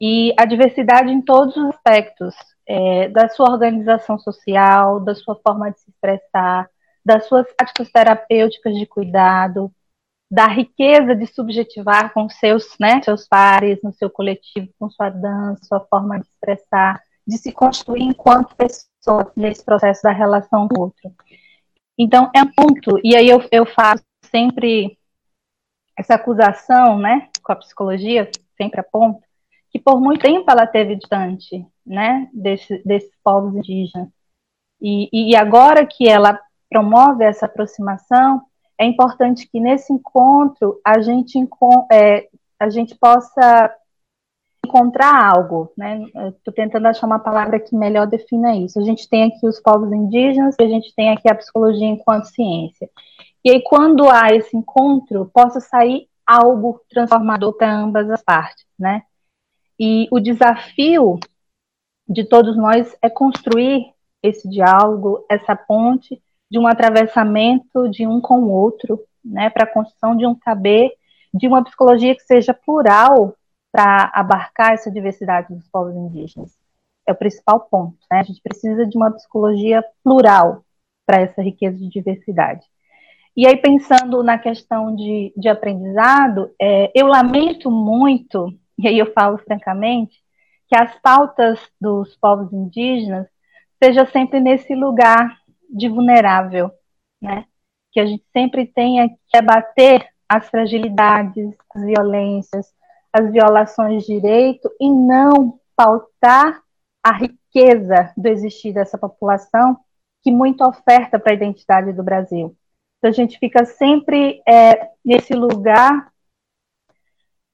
[0.00, 2.34] E a diversidade em todos os aspectos,
[2.66, 6.68] é, da sua organização social, da sua forma de se expressar,
[7.04, 9.70] das suas práticas terapêuticas de cuidado,
[10.30, 15.64] da riqueza de subjetivar com seus, né, seus pares, no seu coletivo, com sua dança,
[15.64, 20.82] sua forma de expressar, de se construir enquanto pessoa nesse processo da relação com o
[20.84, 21.12] outro.
[21.98, 24.98] Então, é um ponto, e aí eu, eu faço sempre
[25.96, 29.22] essa acusação, né, com a psicologia, sempre aponto,
[29.70, 34.08] que por muito tempo ela teve distante, né, desse, desses povos indígenas.
[34.80, 38.42] E, e agora que ela promove essa aproximação,
[38.78, 41.38] é importante que nesse encontro a gente,
[41.92, 43.74] é, a gente possa
[44.64, 46.02] encontrar algo, né?
[46.36, 48.78] Estou tentando achar uma palavra que melhor defina isso.
[48.78, 52.88] A gente tem aqui os povos indígenas, a gente tem aqui a psicologia enquanto ciência.
[53.44, 59.02] E aí, quando há esse encontro, possa sair algo transformador para ambas as partes, né?
[59.78, 61.18] E o desafio
[62.08, 63.92] de todos nós é construir
[64.22, 69.72] esse diálogo, essa ponte, de um atravessamento de um com o outro, né, para a
[69.72, 70.92] construção de um saber,
[71.32, 73.34] de uma psicologia que seja plural
[73.72, 76.56] para abarcar essa diversidade dos povos indígenas.
[77.06, 77.98] É o principal ponto.
[78.10, 78.20] Né?
[78.20, 80.64] A gente precisa de uma psicologia plural
[81.04, 82.64] para essa riqueza de diversidade.
[83.36, 89.12] E aí, pensando na questão de, de aprendizado, é, eu lamento muito, e aí eu
[89.12, 90.16] falo francamente,
[90.68, 93.26] que as pautas dos povos indígenas
[93.82, 95.36] seja sempre nesse lugar
[95.74, 96.70] de vulnerável,
[97.20, 97.44] né?
[97.92, 102.72] Que a gente sempre tenha que abater as fragilidades, as violências,
[103.12, 106.62] as violações de direito e não pautar
[107.02, 109.76] a riqueza do existir dessa população
[110.22, 112.56] que muito oferta para a identidade do Brasil.
[112.98, 116.10] Então a gente fica sempre é, nesse lugar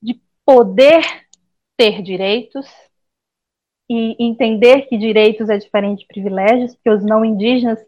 [0.01, 1.03] de poder
[1.77, 2.67] ter direitos
[3.91, 7.81] e entender que direitos é diferente de privilégios, porque os não indígenas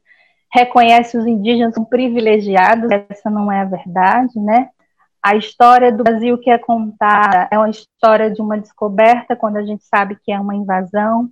[0.52, 4.68] reconhecem os indígenas como privilegiados, essa não é a verdade, né?
[5.22, 9.64] A história do Brasil que é contada é uma história de uma descoberta, quando a
[9.64, 11.30] gente sabe que é uma invasão.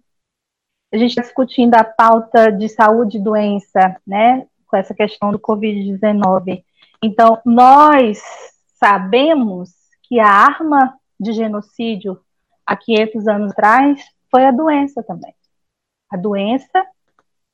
[0.92, 4.46] A gente está discutindo a pauta de saúde e doença, né?
[4.66, 6.64] Com essa questão do Covid-19.
[7.02, 8.22] Então, nós
[8.78, 9.70] sabemos
[10.04, 12.18] que a arma de genocídio
[12.64, 15.34] há 500 anos atrás foi a doença também.
[16.10, 16.86] A doença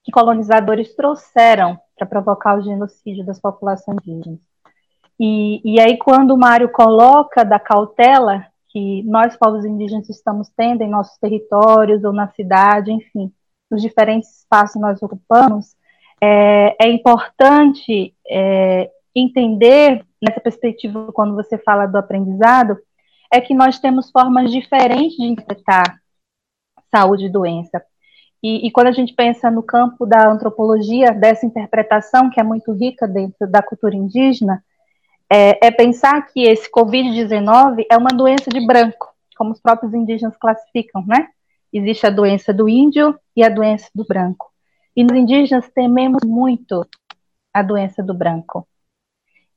[0.07, 4.39] que colonizadores trouxeram para provocar o genocídio das populações indígenas.
[5.19, 10.83] E, e aí, quando o Mário coloca da cautela que nós, povos indígenas, estamos tendo
[10.83, 13.33] em nossos territórios ou na cidade, enfim,
[13.69, 15.75] nos diferentes espaços que nós ocupamos,
[16.23, 22.79] é, é importante é, entender, nessa perspectiva, quando você fala do aprendizado,
[23.33, 25.99] é que nós temos formas diferentes de interpretar
[26.95, 27.83] saúde e doença.
[28.43, 32.73] E, e, quando a gente pensa no campo da antropologia, dessa interpretação que é muito
[32.73, 34.63] rica dentro da cultura indígena,
[35.31, 40.37] é, é pensar que esse Covid-19 é uma doença de branco, como os próprios indígenas
[40.37, 41.29] classificam, né?
[41.73, 44.51] Existe a doença do índio e a doença do branco.
[44.95, 46.87] E nos indígenas tememos muito
[47.53, 48.67] a doença do branco.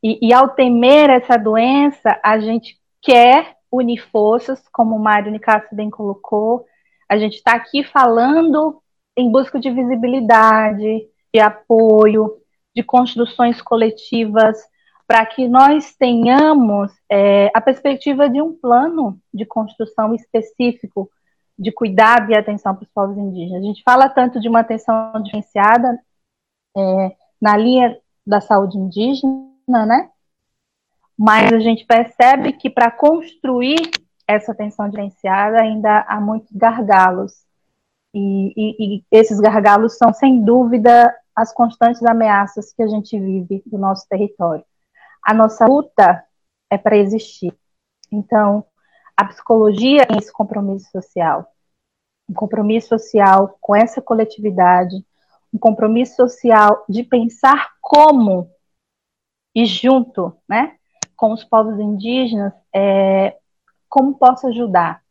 [0.03, 5.73] E, e ao temer essa doença, a gente quer unir forças, como o Mário Nicasso
[5.73, 6.65] bem colocou.
[7.09, 8.81] A gente está aqui falando
[9.17, 12.37] em busca de visibilidade, de apoio,
[12.75, 14.57] de construções coletivas
[15.09, 21.09] para que nós tenhamos é, a perspectiva de um plano de construção específico
[21.57, 23.63] de cuidado e atenção para os povos indígenas.
[23.63, 25.99] A gente fala tanto de uma atenção diferenciada
[26.77, 30.11] é, na linha da saúde indígena, né?
[31.17, 33.91] Mas a gente percebe que para construir
[34.29, 37.33] essa atenção diferenciada ainda há muitos gargalos.
[38.13, 43.63] E, e, e esses gargalos são, sem dúvida, as constantes ameaças que a gente vive
[43.65, 44.63] do nosso território
[45.23, 46.23] a nossa luta
[46.69, 47.55] é para existir.
[48.11, 48.65] Então,
[49.15, 51.53] a psicologia tem esse compromisso social.
[52.27, 54.95] Um compromisso social com essa coletividade,
[55.53, 58.49] um compromisso social de pensar como
[59.53, 60.77] e junto, né,
[61.15, 63.37] com os povos indígenas, é,
[63.89, 65.03] como posso ajudar.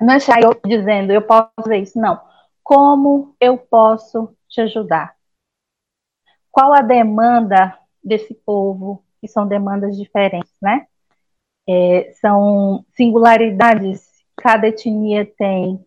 [0.00, 2.20] Não é chegar eu dizendo, eu posso fazer isso, não.
[2.62, 5.16] Como eu posso te ajudar?
[6.50, 9.04] Qual a demanda desse povo?
[9.20, 10.86] que são demandas diferentes, né?
[11.68, 14.06] É, são singularidades
[14.36, 15.84] que cada etnia tem.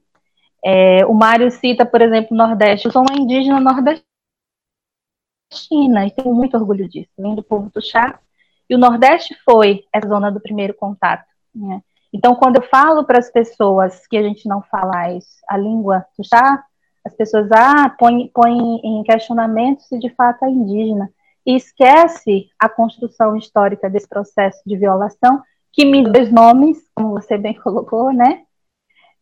[0.64, 2.86] É, o Mário cita, por exemplo, o Nordeste.
[2.86, 4.06] Eu sou uma indígena nordestina
[6.06, 7.10] e tenho muito orgulho disso.
[7.18, 8.20] Vem do povo chá.
[8.70, 11.26] E o Nordeste foi essa zona do primeiro contato.
[11.54, 11.82] Né?
[12.14, 15.08] Então, quando eu falo para as pessoas que a gente não fala
[15.50, 16.64] a língua chá,
[17.06, 18.52] as pessoas ah, põem põe
[18.84, 21.10] em questionamento se de fato é indígena
[21.46, 25.42] e esquece a construção histórica desse processo de violação,
[25.72, 28.44] que me dois nomes, como você bem colocou, né?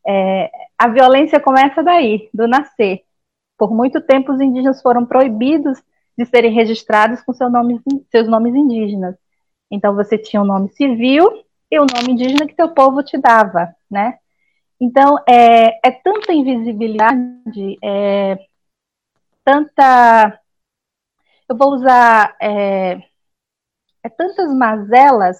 [0.06, 3.02] É, a violência começa daí, do nascer.
[3.58, 5.82] Por muito tempo, os indígenas foram proibidos
[6.18, 7.80] de serem registrados com seu nome,
[8.10, 9.16] seus nomes indígenas.
[9.72, 13.18] Então, você tinha o um nome civil e o nome indígena que teu povo te
[13.18, 14.18] dava, né?
[14.80, 18.38] Então, é, é tanta invisibilidade, é,
[19.44, 20.40] tanta
[21.50, 23.02] eu vou usar é,
[24.04, 25.38] é tantas mazelas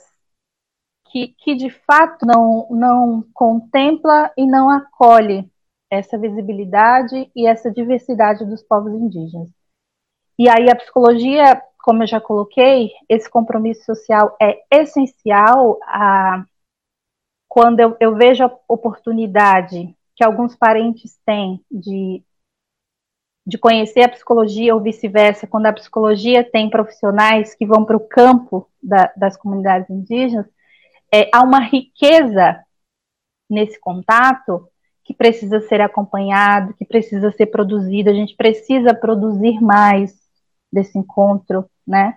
[1.12, 5.50] que, que de fato não, não contempla e não acolhe
[5.90, 9.50] essa visibilidade e essa diversidade dos povos indígenas.
[10.38, 16.44] E aí a psicologia, como eu já coloquei, esse compromisso social é essencial a,
[17.48, 22.24] quando eu, eu vejo a oportunidade que alguns parentes têm de
[23.50, 28.08] de conhecer a psicologia ou vice-versa, quando a psicologia tem profissionais que vão para o
[28.08, 30.46] campo da, das comunidades indígenas,
[31.12, 32.64] é, há uma riqueza
[33.50, 34.70] nesse contato
[35.04, 38.12] que precisa ser acompanhado, que precisa ser produzido.
[38.12, 40.29] A gente precisa produzir mais
[40.72, 42.16] desse encontro, né?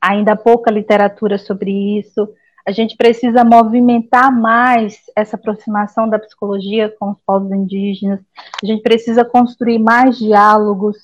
[0.00, 2.28] Ainda pouca literatura sobre isso.
[2.66, 8.20] A gente precisa movimentar mais essa aproximação da psicologia com os povos indígenas.
[8.62, 10.96] A gente precisa construir mais diálogos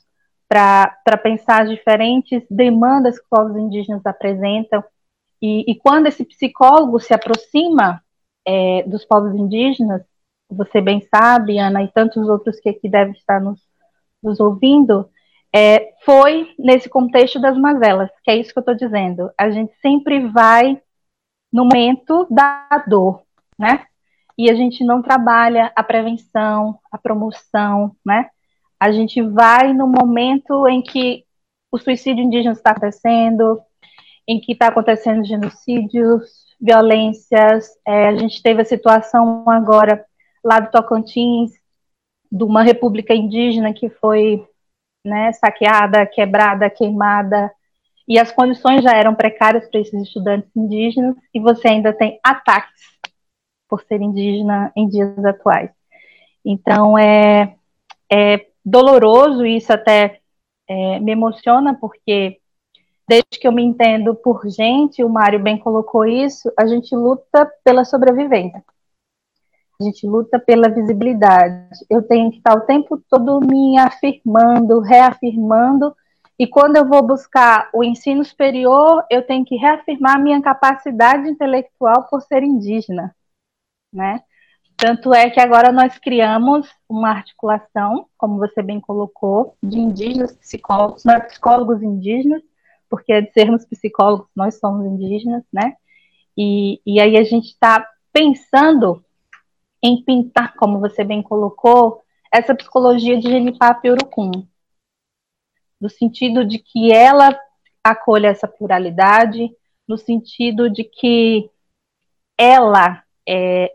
[0.48, 4.82] para pensar as diferentes demandas que os povos indígenas apresentam.
[5.40, 8.02] E, e quando esse psicólogo se aproxima
[8.46, 10.02] é, dos povos indígenas,
[10.50, 13.60] você bem sabe, Ana, e tantos outros que aqui devem estar nos,
[14.22, 15.08] nos ouvindo,
[15.54, 19.30] é, foi nesse contexto das mazelas, que é isso que eu estou dizendo.
[19.38, 20.80] A gente sempre vai
[21.52, 23.22] no momento da dor,
[23.58, 23.84] né?
[24.38, 28.30] E a gente não trabalha a prevenção, a promoção, né?
[28.78, 31.24] A gente vai no momento em que
[31.70, 33.60] o suicídio indígena está acontecendo,
[34.26, 37.68] em que está acontecendo genocídios, violências.
[37.86, 40.04] É, a gente teve a situação agora
[40.42, 41.52] lá do Tocantins,
[42.30, 44.46] de uma república indígena que foi
[45.04, 47.50] né, saqueada, quebrada, queimada,
[48.06, 52.80] e as condições já eram precárias para esses estudantes indígenas, e você ainda tem ataques
[53.68, 55.70] por ser indígena em dias atuais.
[56.44, 57.54] Então, é,
[58.10, 60.20] é doloroso, e isso até
[60.68, 62.38] é, me emociona, porque
[63.08, 67.50] desde que eu me entendo por gente, o Mário bem colocou isso, a gente luta
[67.64, 68.64] pela sobrevivência.
[69.80, 71.70] A gente luta pela visibilidade.
[71.88, 75.94] Eu tenho que estar o tempo todo me afirmando, reafirmando,
[76.40, 82.08] e quando eu vou buscar o ensino superior, eu tenho que reafirmar minha capacidade intelectual
[82.08, 83.14] por ser indígena,
[83.92, 84.22] né?
[84.74, 91.04] Tanto é que agora nós criamos uma articulação, como você bem colocou, de indígenas psicólogos,
[91.04, 92.42] não é psicólogos indígenas,
[92.88, 95.74] porque de sermos psicólogos nós somos indígenas, né?
[96.38, 99.04] E, e aí a gente está pensando
[99.82, 102.02] em pintar, como você bem colocou,
[102.32, 104.30] essa psicologia de Genipapo e Urucum,
[105.80, 107.36] no sentido de que ela
[107.82, 109.50] acolha essa pluralidade,
[109.88, 111.50] no sentido de que
[112.38, 113.74] ela é,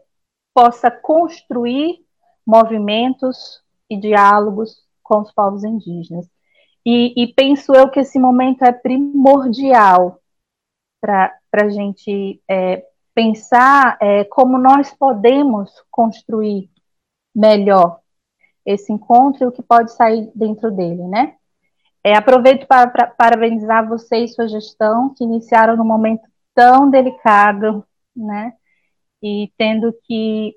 [0.53, 2.05] possa construir
[2.45, 6.29] movimentos e diálogos com os povos indígenas.
[6.85, 10.21] E, e penso eu que esse momento é primordial
[11.01, 12.85] para a gente é,
[13.15, 16.69] pensar é, como nós podemos construir
[17.33, 17.99] melhor
[18.65, 21.35] esse encontro e o que pode sair dentro dele, né?
[22.03, 27.85] É, aproveito para, para parabenizar você e sua gestão, que iniciaram num momento tão delicado,
[28.15, 28.53] né?
[29.23, 30.53] E tendo que,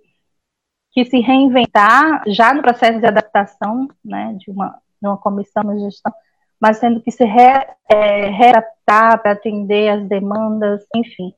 [0.93, 4.35] que se reinventar já no processo de adaptação, né?
[4.39, 6.13] De uma, de uma comissão de gestão,
[6.61, 11.33] mas tendo que se re, é, readaptar para atender as demandas, enfim.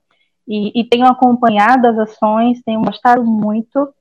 [0.51, 3.95] E, e tenho acompanhado as ações, tenho gostado muito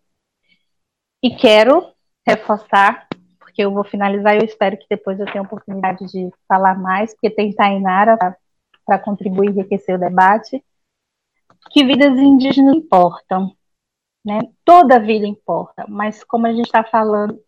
[1.22, 1.94] e quero
[2.28, 6.80] reforçar porque eu vou finalizar e eu espero que depois eu tenha oportunidade de falar
[6.80, 8.18] mais, porque tem Tainara
[8.86, 10.64] para contribuir e enriquecer o debate,
[11.70, 13.54] que vidas indígenas importam,
[14.26, 14.40] né?
[14.64, 17.40] Toda vida importa, mas como a gente está falando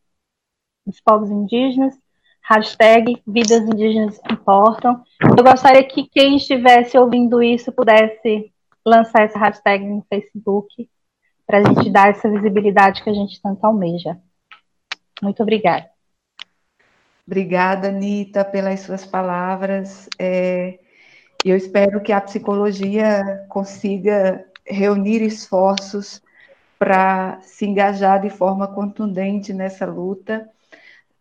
[0.85, 1.97] dos povos indígenas,
[2.43, 5.03] hashtag vidas indígenas importam.
[5.21, 8.51] Eu gostaria que quem estivesse ouvindo isso pudesse
[8.85, 10.89] lançar essa hashtag no Facebook
[11.45, 14.17] para a gente dar essa visibilidade que a gente tanto almeja.
[15.21, 15.89] Muito obrigada.
[17.25, 20.09] Obrigada, Anitta, pelas suas palavras.
[20.17, 20.79] É,
[21.45, 26.21] eu espero que a psicologia consiga reunir esforços
[26.77, 30.49] para se engajar de forma contundente nessa luta,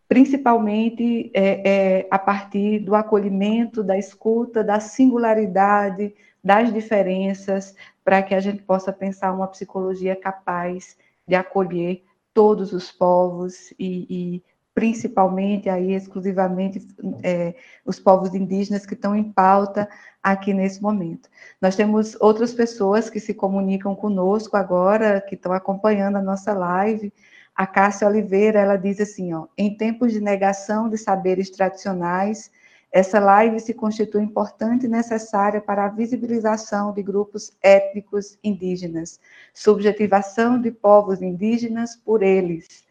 [0.07, 8.33] principalmente é, é, a partir do acolhimento, da escuta, da singularidade, das diferenças, para que
[8.33, 15.69] a gente possa pensar uma psicologia capaz de acolher todos os povos e, e principalmente
[15.69, 16.87] aí exclusivamente
[17.23, 19.87] é, os povos indígenas que estão em pauta
[20.23, 21.29] aqui nesse momento.
[21.61, 27.13] Nós temos outras pessoas que se comunicam conosco agora, que estão acompanhando a nossa live.
[27.53, 32.49] A Cássia Oliveira, ela diz assim, ó, em tempos de negação de saberes tradicionais,
[32.91, 39.19] essa live se constitui importante e necessária para a visibilização de grupos étnicos indígenas,
[39.53, 42.83] subjetivação de povos indígenas por eles.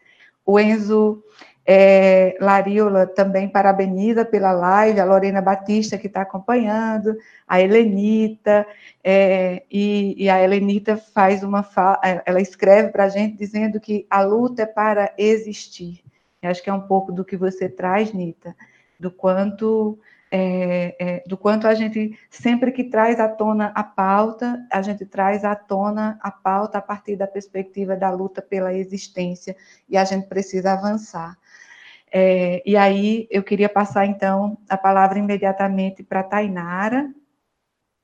[0.43, 1.23] O Enzo
[1.65, 7.15] é, Lariola também parabeniza pela live, a Lorena Batista que está acompanhando,
[7.47, 8.65] a Helenita,
[9.03, 11.63] é, e, e, a Helenita faz uma
[12.03, 16.03] é, ela escreve para a gente dizendo que a luta é para existir.
[16.41, 18.55] Eu acho que é um pouco do que você traz, Nita,
[19.01, 19.99] do quanto
[20.31, 25.05] é, é, do quanto a gente, sempre que traz à tona a pauta, a gente
[25.05, 29.55] traz à tona a pauta a partir da perspectiva da luta pela existência,
[29.89, 31.37] e a gente precisa avançar.
[32.13, 37.13] É, e aí eu queria passar, então, a palavra imediatamente para a Tainara,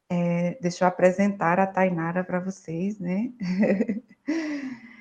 [0.09, 3.31] É, deixa eu apresentar a Tainara para vocês, né?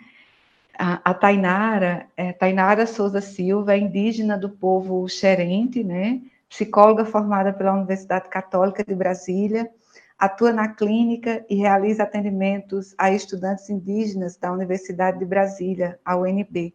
[0.78, 6.20] a, Tainara, é, Tainara Souza Silva é indígena do povo xerente, né?
[6.48, 9.70] Psicóloga formada pela Universidade Católica de Brasília,
[10.18, 16.74] atua na clínica e realiza atendimentos a estudantes indígenas da Universidade de Brasília, a UNB.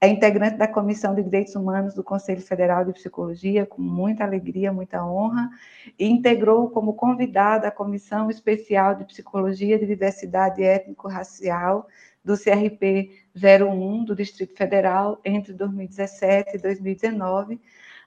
[0.00, 4.72] É integrante da Comissão de Direitos Humanos do Conselho Federal de Psicologia, com muita alegria,
[4.72, 5.50] muita honra,
[5.98, 11.88] e integrou como convidada a Comissão Especial de Psicologia de Diversidade Étnico-Racial
[12.24, 17.60] do CRP 01 do Distrito Federal entre 2017 e 2019.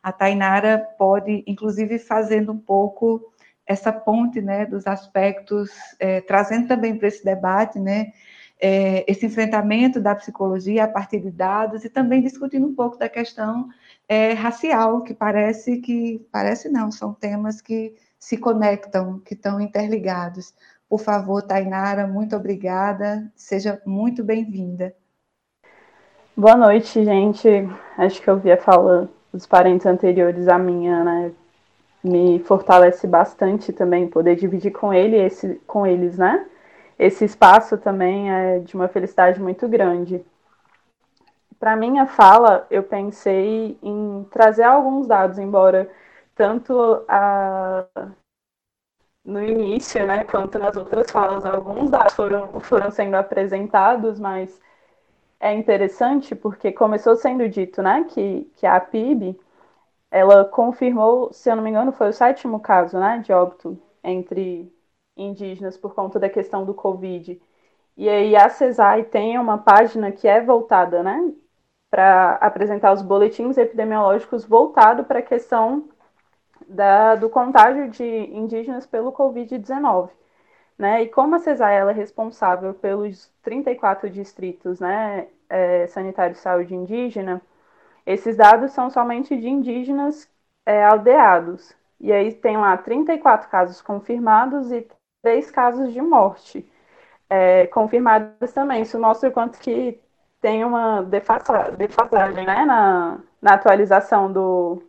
[0.04, 3.32] A Tainara pode, inclusive, fazendo um pouco
[3.66, 8.12] essa ponte, né, dos aspectos, é, trazendo também para esse debate, né,
[8.60, 13.10] é, esse enfrentamento da psicologia a partir de dados e também discutindo um pouco da
[13.10, 13.70] questão
[14.08, 20.54] é, racial, que parece que, parece não, são temas que se conectam, que estão interligados.
[20.92, 24.94] Por favor, Tainara, muito obrigada, seja muito bem-vinda.
[26.36, 27.48] Boa noite, gente.
[27.98, 31.32] Acho que eu vi a fala dos parentes anteriores à minha, né?
[32.04, 36.46] Me fortalece bastante também poder dividir com ele esse, com eles, né?
[37.00, 40.22] esse espaço também é de uma felicidade muito grande.
[41.58, 45.90] Para minha fala, eu pensei em trazer alguns dados, embora
[46.36, 47.86] tanto a,
[49.24, 54.60] no início, né, quanto nas outras falas, alguns dados foram, foram sendo apresentados, mas
[55.40, 59.40] é interessante porque começou sendo dito, né, que, que a PIB,
[60.12, 64.72] ela confirmou, se eu não me engano, foi o sétimo caso, né, de óbito entre
[65.18, 67.42] indígenas por conta da questão do Covid.
[67.98, 71.34] E aí a CESAI tem uma página que é voltada, né,
[71.90, 75.90] para apresentar os boletins epidemiológicos voltado para a questão
[76.72, 80.10] da, do contágio de indígenas pelo Covid-19.
[80.78, 81.04] Né?
[81.04, 86.74] E como a CESAI ela é responsável pelos 34 distritos né, é, sanitários de saúde
[86.74, 87.42] indígena,
[88.06, 90.28] esses dados são somente de indígenas
[90.66, 91.76] é, aldeados.
[92.00, 94.88] E aí tem lá 34 casos confirmados e
[95.22, 96.68] três casos de morte
[97.30, 98.82] é, confirmados também.
[98.82, 100.00] Isso mostra o quanto que
[100.42, 104.84] tem uma defasagem né, na, na atualização do,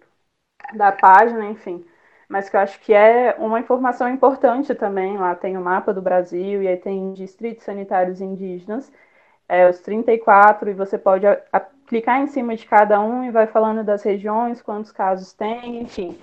[0.77, 1.85] da página, enfim.
[2.29, 5.19] Mas que eu acho que é uma informação importante também.
[5.19, 8.91] Lá tem o mapa do Brasil e aí tem distritos sanitários indígenas,
[9.49, 11.27] é, os 34, e você pode
[11.87, 16.19] clicar em cima de cada um e vai falando das regiões, quantos casos tem, enfim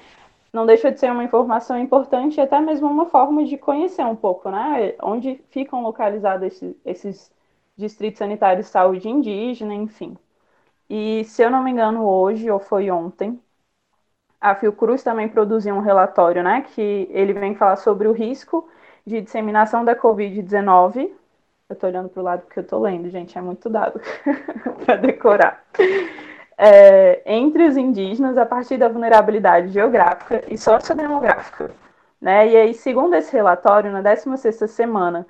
[0.52, 4.16] não deixa de ser uma informação importante e até mesmo uma forma de conhecer um
[4.16, 4.96] pouco, né?
[5.02, 7.32] Onde ficam localizados esses, esses
[7.78, 10.18] distritos sanitários de saúde indígena, enfim.
[10.90, 13.40] E se eu não me engano, hoje ou foi ontem,
[14.40, 16.66] a Fiocruz também produziu um relatório, né?
[16.74, 18.68] Que ele vem falar sobre o risco
[19.06, 21.10] de disseminação da Covid-19.
[21.70, 24.02] Eu estou olhando para o lado porque eu estou lendo, gente, é muito dado
[24.86, 25.64] para decorar
[26.60, 31.72] é, entre os indígenas a partir da vulnerabilidade geográfica e sociodemográfica.
[32.20, 32.50] Né?
[32.50, 35.26] E aí, segundo esse relatório, na 16ª semana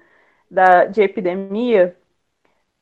[0.49, 1.95] da, de epidemia,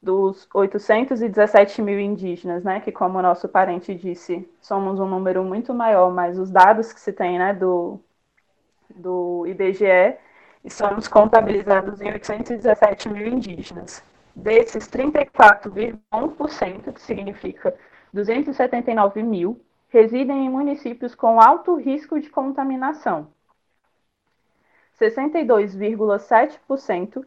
[0.02, 5.74] dos 817 mil indígenas, né, que como o nosso parente disse, somos um número muito
[5.74, 8.00] maior, mas os dados que se tem né, do,
[8.96, 10.16] do IBGE,
[10.64, 14.04] estamos contabilizados em 817 mil indígenas.
[14.36, 17.74] Desses, 34,1%, que significa
[18.14, 23.30] 279 mil residem em municípios com alto risco de contaminação.
[25.00, 27.26] 62,7%,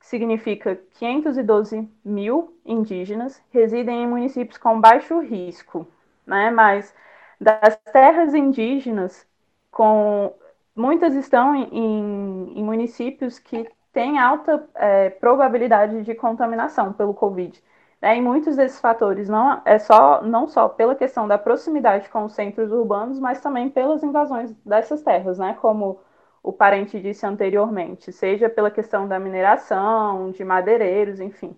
[0.00, 5.86] significa 512 mil indígenas, residem em municípios com baixo risco,
[6.26, 6.50] né?
[6.50, 6.94] Mas
[7.40, 9.26] das terras indígenas,
[9.70, 10.32] com
[10.74, 17.62] muitas estão em, em municípios que têm alta é, probabilidade de contaminação pelo Covid.
[18.00, 18.16] Né?
[18.16, 22.32] E muitos desses fatores não é só não só pela questão da proximidade com os
[22.32, 25.56] centros urbanos, mas também pelas invasões dessas terras, né?
[25.60, 26.00] Como
[26.48, 31.56] o parente disse anteriormente, seja pela questão da mineração, de madeireiros, enfim,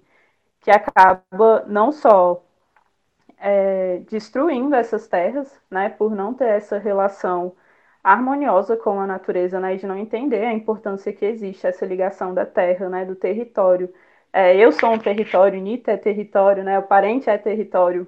[0.60, 2.42] que acaba não só
[3.38, 7.54] é, destruindo essas terras, né, por não ter essa relação
[8.02, 12.46] harmoniosa com a natureza, né, de não entender a importância que existe essa ligação da
[12.46, 13.92] terra, né, do território
[14.32, 16.78] é, eu sou um território, Nita é território, né?
[16.78, 18.06] O parente é território.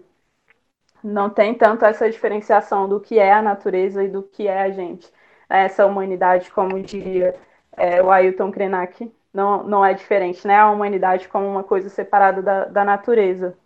[1.02, 4.70] Não tem tanto essa diferenciação do que é a natureza e do que é a
[4.70, 5.10] gente.
[5.56, 7.34] Essa humanidade, como diria
[7.76, 10.56] é, o Ailton Krenak, não, não é diferente, né?
[10.56, 13.56] A humanidade como uma coisa separada da, da natureza.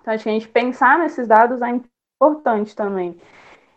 [0.00, 3.20] Então, acho que a gente pensar nesses dados é importante também.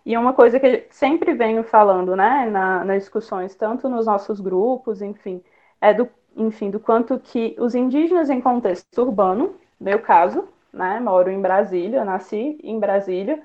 [0.06, 5.02] E uma coisa que sempre venho falando, né, na, nas discussões, tanto nos nossos grupos,
[5.02, 5.44] enfim,
[5.80, 11.30] é do, enfim, do quanto que os indígenas em contexto urbano, meu caso, né, moro
[11.30, 13.42] em Brasília, nasci em Brasília,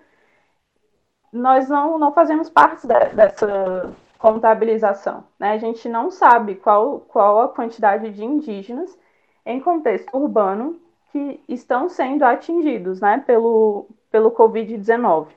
[1.32, 7.40] nós não, não fazemos parte de, dessa contabilização, né, a gente não sabe qual, qual
[7.42, 8.98] a quantidade de indígenas
[9.44, 10.80] em contexto urbano
[11.12, 15.28] que estão sendo atingidos, né, pelo, pelo Covid-19.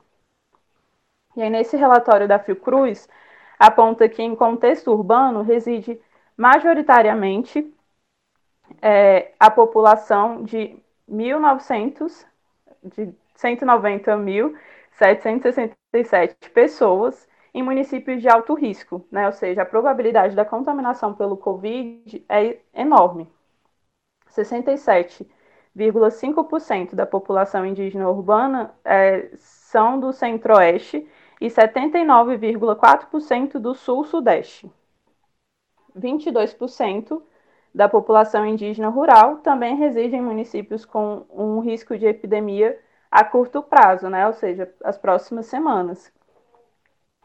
[1.35, 3.07] E aí, nesse relatório da Fiocruz,
[3.57, 5.99] aponta que em contexto urbano reside
[6.35, 7.71] majoritariamente
[8.81, 10.77] é, a população de
[11.09, 12.25] 1.900,
[12.83, 13.13] de
[15.93, 19.25] 190.767 pessoas em municípios de alto risco, né?
[19.25, 23.27] ou seja, a probabilidade da contaminação pelo Covid é enorme.
[24.29, 31.05] 67,5% da população indígena urbana é, são do centro-oeste
[31.41, 34.71] e 79,4% do sul-sudeste.
[35.97, 37.19] 22%
[37.73, 42.79] da população indígena rural também reside em municípios com um risco de epidemia
[43.11, 44.27] a curto prazo, né?
[44.27, 46.11] ou seja, as próximas semanas.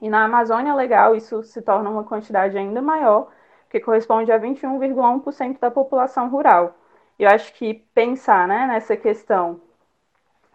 [0.01, 3.31] E na Amazônia Legal, isso se torna uma quantidade ainda maior,
[3.71, 6.75] que corresponde a 21,1% da população rural.
[7.19, 9.61] Eu acho que pensar né, nessa questão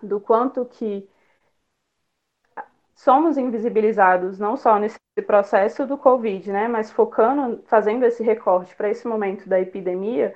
[0.01, 1.09] do quanto que
[2.95, 8.89] somos invisibilizados não só nesse processo do Covid, né, mas focando, fazendo esse recorte para
[8.89, 10.35] esse momento da epidemia,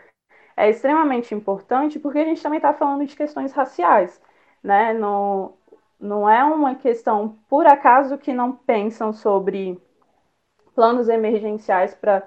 [0.55, 4.21] é extremamente importante porque a gente também está falando de questões raciais,
[4.63, 4.93] né?
[4.93, 5.53] No,
[5.99, 9.79] não é uma questão por acaso que não pensam sobre
[10.75, 12.23] planos emergenciais para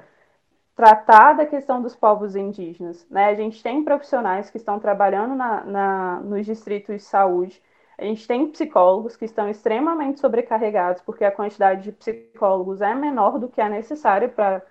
[0.74, 3.06] tratar da questão dos povos indígenas.
[3.10, 3.26] Né?
[3.26, 7.62] A gente tem profissionais que estão trabalhando na, na, nos distritos de saúde
[7.98, 13.38] a gente tem psicólogos que estão extremamente sobrecarregados, porque a quantidade de psicólogos é menor
[13.38, 14.62] do que é necessário para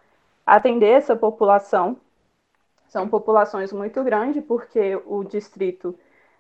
[0.46, 1.98] atender essa população.
[2.88, 5.98] São populações muito grandes, porque o distrito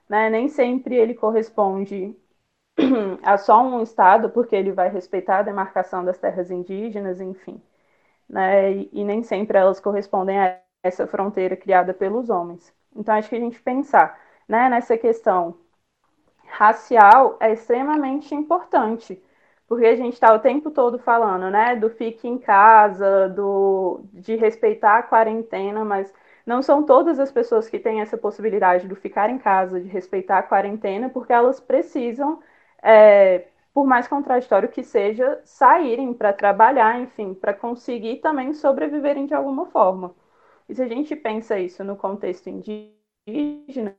[0.10, 2.16] né, nem sempre ele corresponde
[3.24, 7.62] a só um estado, porque ele vai respeitar a demarcação das terras indígenas, enfim.
[8.30, 12.74] Né, e, e nem sempre elas correspondem a essa fronteira criada pelos homens.
[12.95, 15.58] Então, acho que a gente pensar né, nessa questão
[16.47, 19.22] racial é extremamente importante,
[19.68, 24.36] porque a gente está o tempo todo falando, né, do fique em casa, do de
[24.36, 26.14] respeitar a quarentena, mas
[26.46, 30.39] não são todas as pessoas que têm essa possibilidade do ficar em casa, de respeitar
[30.39, 32.39] a quarentena, porque elas precisam,
[32.84, 39.34] é, por mais contraditório que seja, saírem para trabalhar, enfim, para conseguir também sobreviverem de
[39.34, 40.14] alguma forma.
[40.70, 43.96] E se a gente pensa isso no contexto indígena,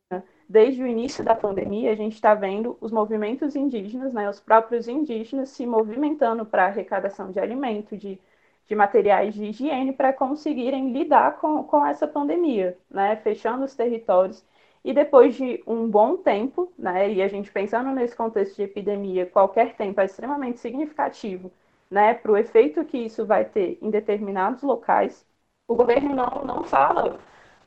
[0.48, 4.86] desde o início da pandemia, a gente está vendo os movimentos indígenas, né, os próprios
[4.88, 8.20] indígenas se movimentando para arrecadação de alimento, de,
[8.66, 14.44] de materiais de higiene, para conseguirem lidar com, com essa pandemia, né, fechando os territórios.
[14.84, 19.26] E depois de um bom tempo, né, e a gente pensando nesse contexto de epidemia,
[19.26, 21.50] qualquer tempo é extremamente significativo
[21.90, 25.24] né, para o efeito que isso vai ter em determinados locais,
[25.68, 27.18] o governo não, não fala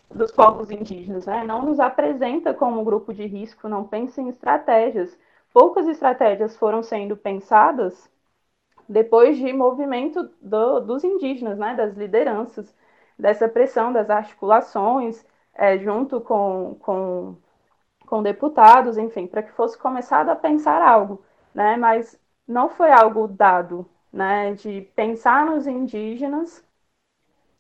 [0.09, 1.43] dos povos indígenas, né?
[1.43, 5.17] não nos apresenta como grupo de risco, não pensa em estratégias.
[5.53, 8.09] Poucas estratégias foram sendo pensadas
[8.89, 11.75] depois de movimento do, dos indígenas, né?
[11.75, 12.75] das lideranças,
[13.17, 15.23] dessa pressão das articulações,
[15.53, 17.37] é, junto com, com,
[18.07, 21.23] com deputados, enfim, para que fosse começado a pensar algo,
[21.53, 21.77] né?
[21.77, 24.53] mas não foi algo dado né?
[24.53, 26.65] de pensar nos indígenas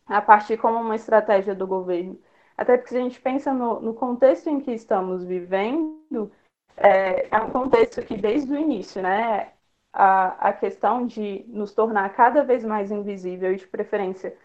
[0.07, 2.19] a partir como uma estratégia do governo.
[2.57, 6.31] Até porque se a gente pensa no, no contexto em que estamos vivendo,
[6.75, 9.51] é, é, um contexto que desde o início, né,
[9.93, 14.35] a, a questão de nos tornar cada vez mais invisível e de preferência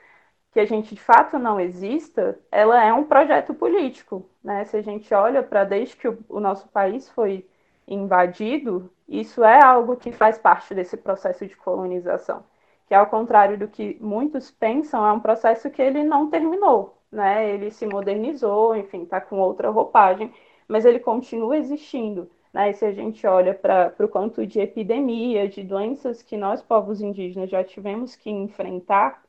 [0.52, 4.64] que a gente de fato não exista, ela é um projeto político, né?
[4.64, 7.46] Se a gente olha para desde que o, o nosso país foi
[7.88, 12.44] invadido, isso é algo que faz parte desse processo de colonização,
[12.86, 17.50] que ao contrário do que muitos pensam, é um processo que ele não terminou, né?
[17.50, 20.32] Ele se modernizou, enfim, está com outra roupagem,
[20.68, 22.30] mas ele continua existindo.
[22.54, 22.70] Né?
[22.70, 27.00] E se a gente olha para o quanto de epidemia, de doenças que nós, povos
[27.02, 29.22] indígenas, já tivemos que enfrentar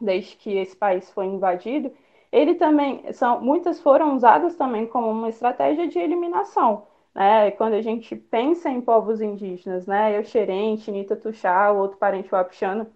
[0.00, 1.92] desde que esse país foi invadido,
[2.32, 6.86] ele também são muitas foram usadas também como uma estratégia de eliminação.
[7.14, 7.50] Né?
[7.52, 10.16] Quando a gente pensa em povos indígenas, né?
[10.16, 12.90] Eu Xerente, Nita Tuxá, o outro parente Wapixana,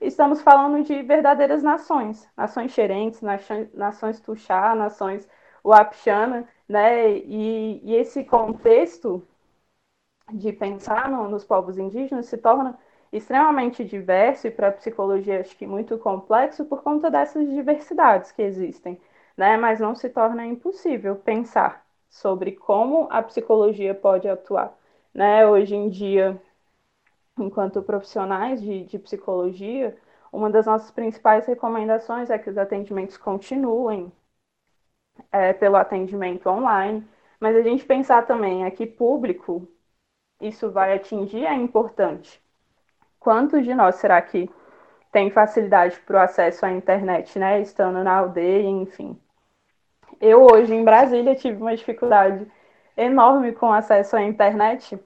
[0.00, 3.20] estamos falando de verdadeiras nações, nações xerentes,
[3.74, 5.28] nações tuxá, nações
[5.64, 7.10] wapixana, né?
[7.18, 9.22] E, e, esse contexto
[10.32, 12.78] de pensar no, nos povos indígenas se torna
[13.12, 18.42] extremamente diverso e para a psicologia acho que muito complexo por conta dessas diversidades que
[18.42, 19.00] existem,
[19.36, 19.56] né?
[19.56, 24.76] Mas não se torna impossível pensar sobre como a psicologia pode atuar,
[25.14, 25.46] né?
[25.46, 26.40] Hoje em dia,
[27.38, 29.96] enquanto profissionais de, de psicologia,
[30.32, 34.12] uma das nossas principais recomendações é que os atendimentos continuem
[35.32, 37.06] é, pelo atendimento online,
[37.40, 39.68] mas a gente pensar também a que público
[40.40, 42.42] isso vai atingir é importante.
[43.18, 44.50] Quantos de nós será que
[45.10, 47.60] tem facilidade para o acesso à internet, né?
[47.60, 49.18] Estando na aldeia, enfim.
[50.20, 52.46] Eu hoje em Brasília tive uma dificuldade
[52.96, 54.98] enorme com acesso à internet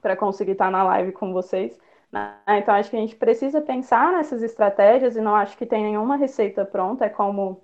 [0.00, 1.78] para conseguir estar na live com vocês.
[2.12, 2.36] Né?
[2.48, 6.16] Então acho que a gente precisa pensar nessas estratégias e não acho que tem nenhuma
[6.16, 7.63] receita pronta, é como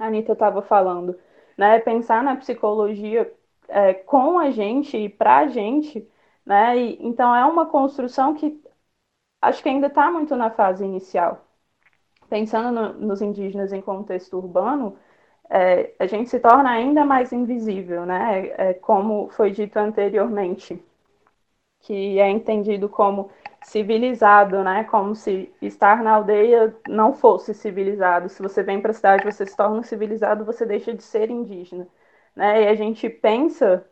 [0.00, 1.18] a Anitta estava falando,
[1.56, 1.78] né?
[1.80, 3.32] Pensar na psicologia
[3.68, 6.08] é, com a gente e para a gente,
[6.44, 6.76] né?
[6.78, 8.60] E, então é uma construção que
[9.42, 11.46] acho que ainda está muito na fase inicial.
[12.30, 14.96] Pensando no, nos indígenas em contexto urbano,
[15.50, 18.48] é, a gente se torna ainda mais invisível, né?
[18.58, 20.82] É, como foi dito anteriormente,
[21.80, 23.30] que é entendido como
[23.62, 24.84] civilizado, né?
[24.84, 28.28] Como se estar na aldeia não fosse civilizado.
[28.28, 31.86] Se você vem para a cidade, você se torna civilizado, você deixa de ser indígena,
[32.34, 32.64] né?
[32.64, 33.84] E a gente pensa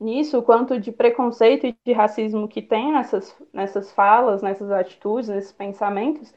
[0.00, 5.52] nisso, quanto de preconceito e de racismo que tem nessas, nessas falas, nessas atitudes, nesses
[5.52, 6.34] pensamentos,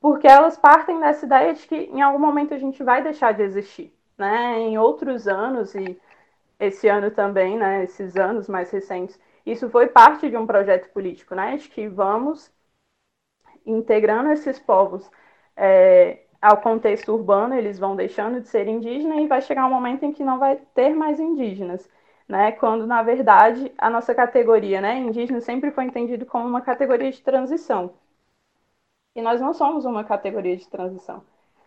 [0.00, 3.42] porque elas partem dessa ideia de que em algum momento a gente vai deixar de
[3.42, 4.58] existir, né?
[4.60, 6.00] Em outros anos e
[6.60, 7.84] esse ano também, né?
[7.84, 9.18] Esses anos mais recentes,
[9.52, 11.56] isso foi parte de um projeto político, né?
[11.56, 12.50] De que vamos
[13.66, 15.10] integrando esses povos
[15.56, 20.04] é, ao contexto urbano, eles vão deixando de ser indígenas e vai chegar um momento
[20.04, 21.88] em que não vai ter mais indígenas
[22.28, 22.52] né?
[22.52, 27.22] Quando na verdade a nossa categoria, né, indígena sempre foi entendido como uma categoria de
[27.22, 27.94] transição.
[29.14, 31.22] E nós não somos uma categoria de transição.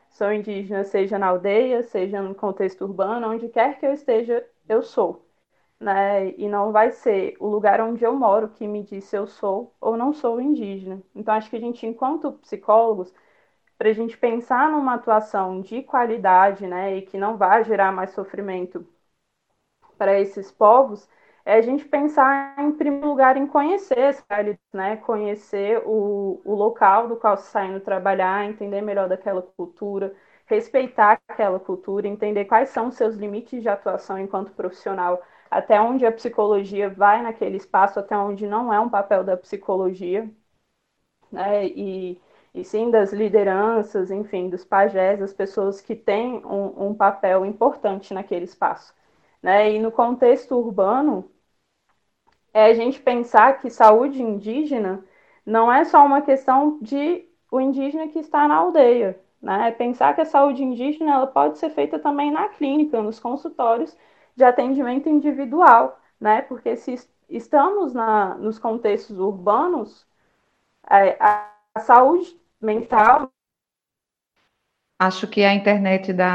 [0.09, 4.82] Sou indígena, seja na aldeia, seja no contexto urbano, onde quer que eu esteja, eu
[4.84, 5.23] sou.
[5.82, 6.32] Né?
[6.38, 9.75] E não vai ser o lugar onde eu moro que me diz se eu sou
[9.82, 11.03] ou não sou indígena.
[11.15, 13.13] Então, acho que a gente, enquanto psicólogos,
[13.77, 18.11] para a gente pensar numa atuação de qualidade, né, e que não vai gerar mais
[18.11, 18.88] sofrimento
[19.97, 21.07] para esses povos
[21.45, 24.97] é a gente pensar, em primeiro lugar, em conhecer realidades, né?
[24.97, 30.13] conhecer o, o local do qual se está indo trabalhar, entender melhor daquela cultura,
[30.45, 35.21] respeitar aquela cultura, entender quais são os seus limites de atuação enquanto profissional,
[35.51, 40.29] até onde a psicologia vai naquele espaço, até onde não é um papel da psicologia,
[41.31, 41.67] né?
[41.67, 42.19] e,
[42.53, 48.13] e sim das lideranças, enfim, dos pajés, das pessoas que têm um, um papel importante
[48.13, 48.93] naquele espaço.
[49.43, 49.73] Né?
[49.73, 51.29] E no contexto urbano,
[52.53, 55.03] é a gente pensar que saúde indígena
[55.45, 59.19] não é só uma questão de o indígena que está na aldeia.
[59.41, 59.69] Né?
[59.69, 63.95] É pensar que a saúde indígena ela pode ser feita também na clínica, nos consultórios
[64.41, 66.41] de atendimento individual, né?
[66.41, 66.95] porque se
[67.29, 70.07] estamos na, nos contextos urbanos,
[70.89, 73.31] é, a, a saúde mental.
[74.97, 76.33] Acho que a internet da,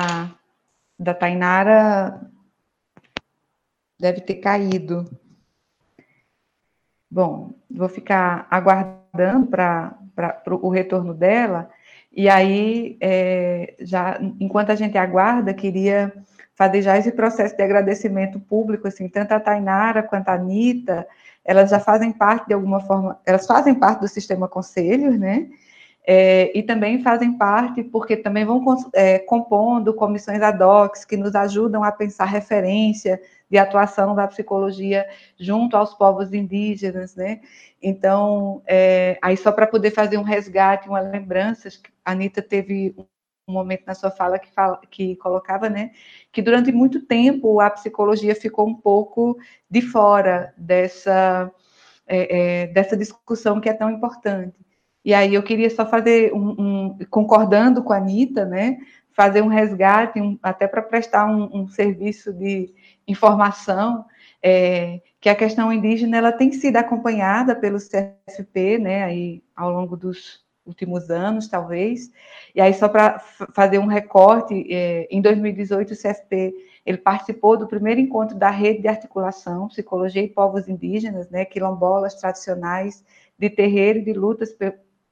[0.96, 2.30] da Tainara
[3.98, 5.04] deve ter caído.
[7.10, 11.68] Bom, vou ficar aguardando para o retorno dela.
[12.12, 16.12] E aí, é, já enquanto a gente aguarda, queria
[16.56, 21.06] fazer já esse processo de agradecimento público, assim, tanto a Tainara quanto a Anitta,
[21.44, 25.48] elas já fazem parte de alguma forma, elas fazem parte do sistema conselhos, né?
[26.08, 31.34] É, e também fazem parte, porque também vão é, compondo comissões ad hoc que nos
[31.34, 35.04] ajudam a pensar referência de atuação da psicologia
[35.38, 37.40] junto aos povos indígenas, né?
[37.82, 41.68] Então, é, aí só para poder fazer um resgate, uma lembrança,
[42.04, 42.94] a Anitta teve
[43.48, 45.92] um momento na sua fala que, fala, que colocava, né,
[46.32, 49.38] que durante muito tempo a psicologia ficou um pouco
[49.70, 51.50] de fora dessa,
[52.06, 54.56] é, é, dessa discussão que é tão importante.
[55.04, 58.78] E aí eu queria só fazer um, um concordando com a Anitta, né?
[59.12, 62.74] Fazer um resgate, um, até para prestar um, um, serviço de
[63.06, 64.04] informação,
[64.42, 69.04] é, que a questão indígena ela tem sido acompanhada pelo CFP, né?
[69.04, 72.10] Aí ao longo dos últimos anos, talvez.
[72.54, 73.18] E aí só para
[73.52, 76.54] fazer um recorte, é, em 2018 o CFP
[76.84, 81.44] ele participou do primeiro encontro da rede de articulação Psicologia e Povos Indígenas, né?
[81.44, 83.04] Quilombolas tradicionais
[83.38, 84.56] de terreiro e de lutas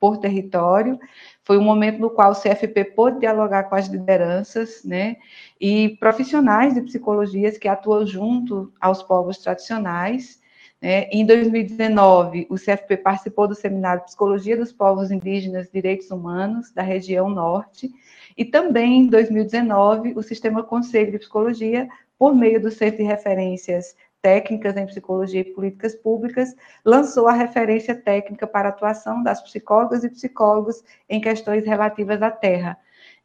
[0.04, 0.98] por território.
[1.42, 5.16] Foi um momento no qual o CFP pôde dialogar com as lideranças, né,
[5.58, 10.42] e profissionais de psicologias que atuam junto aos povos tradicionais,
[10.86, 16.70] É, em 2019, o CFP participou do seminário Psicologia dos Povos Indígenas e Direitos Humanos
[16.72, 17.90] da região Norte,
[18.36, 23.96] e também em 2019, o Sistema Conselho de Psicologia, por meio do Centro de Referências
[24.20, 26.54] Técnicas em Psicologia e Políticas Públicas,
[26.84, 32.76] lançou a referência técnica para atuação das psicólogas e psicólogos em questões relativas à terra.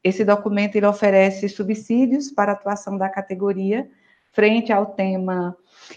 [0.01, 3.85] Esse documento ele oferece subsídios para a atuação da categoria
[4.31, 5.55] frente ao tema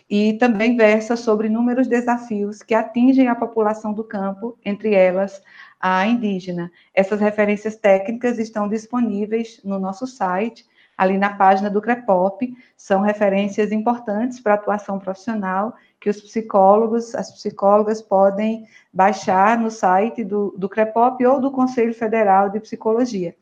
[0.09, 5.43] e também versa sobre inúmeros desafios que atingem a população do campo, entre elas
[5.81, 6.71] a indígena.
[6.95, 10.65] Essas referências técnicas estão disponíveis no nosso site,
[10.97, 17.15] ali na página do CREPOP, são referências importantes para a atuação profissional que os psicólogos,
[17.15, 23.35] as psicólogas podem baixar no site do, do CREPOP ou do Conselho Federal de Psicologia.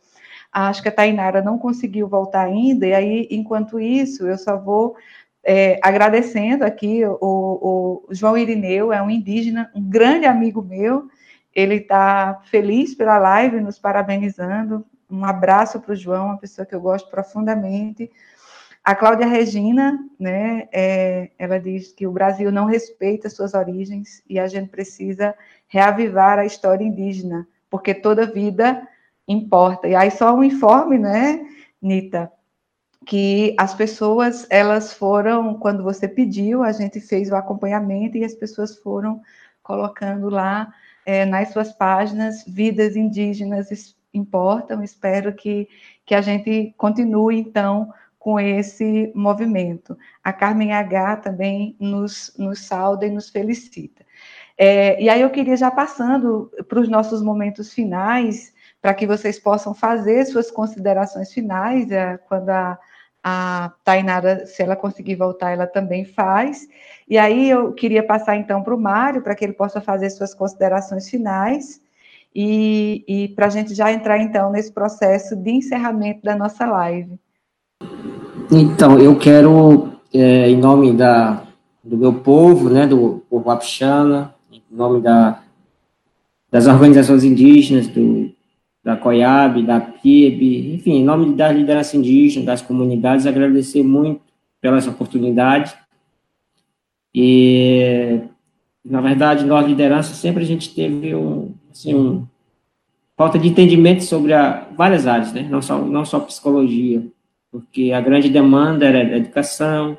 [0.53, 4.97] Acho que a Tainara não conseguiu voltar ainda, e aí, enquanto isso, eu só vou
[5.45, 11.09] é, agradecendo aqui o, o, João Irineu, é um indígena, um grande amigo meu,
[11.55, 14.85] ele está feliz pela live, nos parabenizando.
[15.11, 18.11] Um abraço para o João, uma pessoa que eu gosto profundamente.
[18.85, 24.39] A Cláudia Regina, né, é, ela diz que o Brasil não respeita suas origens e
[24.39, 25.35] a gente precisa
[25.67, 28.87] reavivar a história indígena, porque toda vida
[29.27, 29.89] importa.
[29.89, 31.41] E aí só um informe, né,
[31.81, 32.31] Nita,
[33.07, 38.35] que as pessoas, elas foram, quando você pediu, a gente fez o acompanhamento e as
[38.35, 39.21] pessoas foram
[39.63, 40.73] colocando lá
[41.07, 45.69] é, nas suas páginas, vidas indígenas importam, espero que,
[46.05, 49.97] que a gente continue, então, com esse movimento.
[50.23, 54.05] A Carmen H também nos, nos sauda e nos felicita.
[54.59, 59.39] É, e aí eu queria já passando para os nossos momentos finais, para que vocês
[59.39, 62.79] possam fazer suas considerações finais, é, quando a,
[63.23, 66.67] a Tainara, se ela conseguir voltar, ela também faz.
[67.09, 70.35] E aí eu queria passar então para o Mário, para que ele possa fazer suas
[70.35, 71.81] considerações finais,
[72.35, 77.19] e, e para a gente já entrar então nesse processo de encerramento da nossa live.
[78.51, 81.43] Então, eu quero, é, em nome da,
[81.83, 85.43] do meu povo, né, do povo Apixana, em nome da,
[86.51, 88.30] das organizações indígenas, do,
[88.83, 94.23] da COIAB, da PIB, enfim, em nome da liderança indígena, das comunidades, agradecer muito
[94.61, 95.75] pela essa oportunidade.
[97.15, 98.21] E,
[98.85, 102.27] na verdade, nós, liderança, sempre a gente teve um, assim, um,
[103.17, 105.47] falta de entendimento sobre a, várias áreas, né?
[105.51, 107.05] não, só, não só psicologia,
[107.51, 109.99] porque a grande demanda era a educação,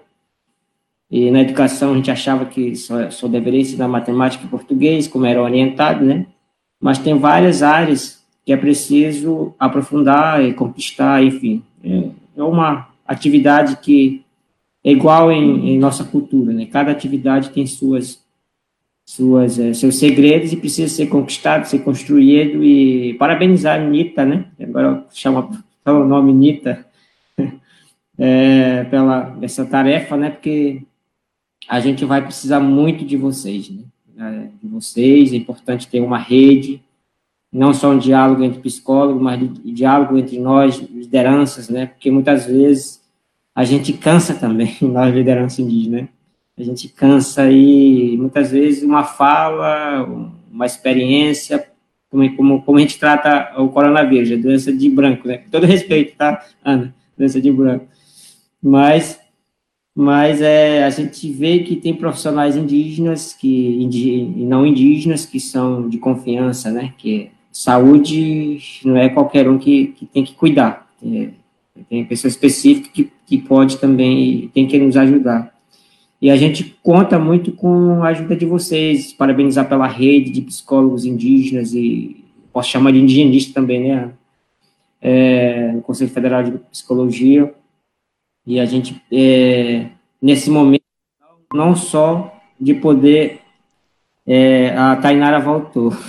[1.09, 5.25] e na educação a gente achava que só, só deveria ensinar matemática e português, como
[5.25, 6.25] era orientado, né?
[6.79, 11.63] Mas tem várias áreas que é preciso aprofundar e conquistar, enfim.
[11.83, 14.23] É, é uma atividade que
[14.83, 16.65] é igual em, em, nossa cultura, né?
[16.65, 18.23] Cada atividade tem suas,
[19.05, 24.45] suas, é, seus segredos e precisa ser conquistado, ser construído e parabenizar a Nita, né?
[24.59, 25.49] Agora chama
[25.85, 26.85] o nome Nita
[28.17, 30.31] é, pela essa tarefa, né?
[30.31, 30.81] Porque
[31.67, 33.83] a gente vai precisar muito de vocês, né?
[34.17, 36.81] É, de vocês, é importante ter uma rede,
[37.51, 41.87] não só um diálogo entre psicólogos, mas um diálogo entre nós, lideranças, né?
[41.87, 43.01] Porque muitas vezes
[43.53, 46.09] a gente cansa também, nós, liderança indígena, né?
[46.57, 50.03] A gente cansa e muitas vezes uma fala,
[50.51, 51.67] uma experiência,
[52.09, 55.39] como, como, como a gente trata o coronavírus, a doença de branco, né?
[55.39, 56.93] Com todo respeito, tá, Ana?
[57.17, 57.87] Doença de branco.
[58.61, 59.19] Mas
[59.93, 65.89] mas é, a gente vê que tem profissionais indígenas que e não indígenas que são
[65.89, 66.93] de confiança, né?
[66.97, 70.89] Que saúde não é qualquer um que, que tem que cuidar.
[70.99, 71.35] Tem,
[71.89, 75.53] tem pessoa específica que, que pode também, tem que nos ajudar.
[76.21, 81.03] E a gente conta muito com a ajuda de vocês, parabenizar pela rede de psicólogos
[81.03, 82.23] indígenas e
[82.53, 84.11] posso chamar de indigenista também, né?
[85.01, 87.51] É, no Conselho Federal de Psicologia.
[88.45, 89.87] E a gente, é,
[90.21, 90.83] nesse momento,
[91.53, 93.39] não só de poder.
[94.33, 95.91] É, a Tainara voltou.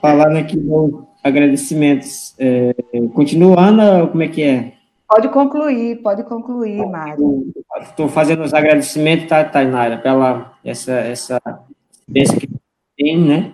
[0.00, 2.36] Falando aqui no agradecimentos.
[2.38, 2.72] É,
[3.12, 4.74] continua, Ana, como é que é?
[5.08, 7.52] Pode concluir, pode concluir, Mário.
[7.80, 11.42] Estou fazendo os agradecimentos, tá, Tainara, pela essa, essa
[11.90, 12.48] experiência que
[12.96, 13.52] tem, né?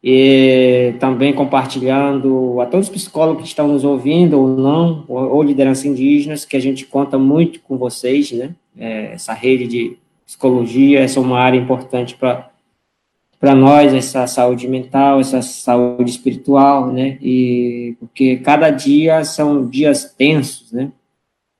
[0.00, 5.42] E também compartilhando a todos os psicólogos que estão nos ouvindo ou não, ou, ou
[5.42, 8.54] lideranças indígenas, que a gente conta muito com vocês, né?
[8.78, 9.98] É, essa rede de
[10.28, 12.50] psicologia, essa é uma área importante para
[13.40, 17.18] para nós essa saúde mental, essa saúde espiritual, né?
[17.22, 20.90] E porque cada dia são dias tensos, né?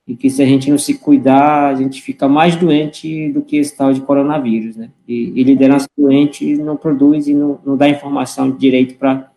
[0.09, 3.59] e que se a gente não se cuidar, a gente fica mais doente do que
[3.59, 4.89] esse tal de coronavírus, né?
[5.07, 9.31] E, e liderança doente não produz e não, não dá informação direito para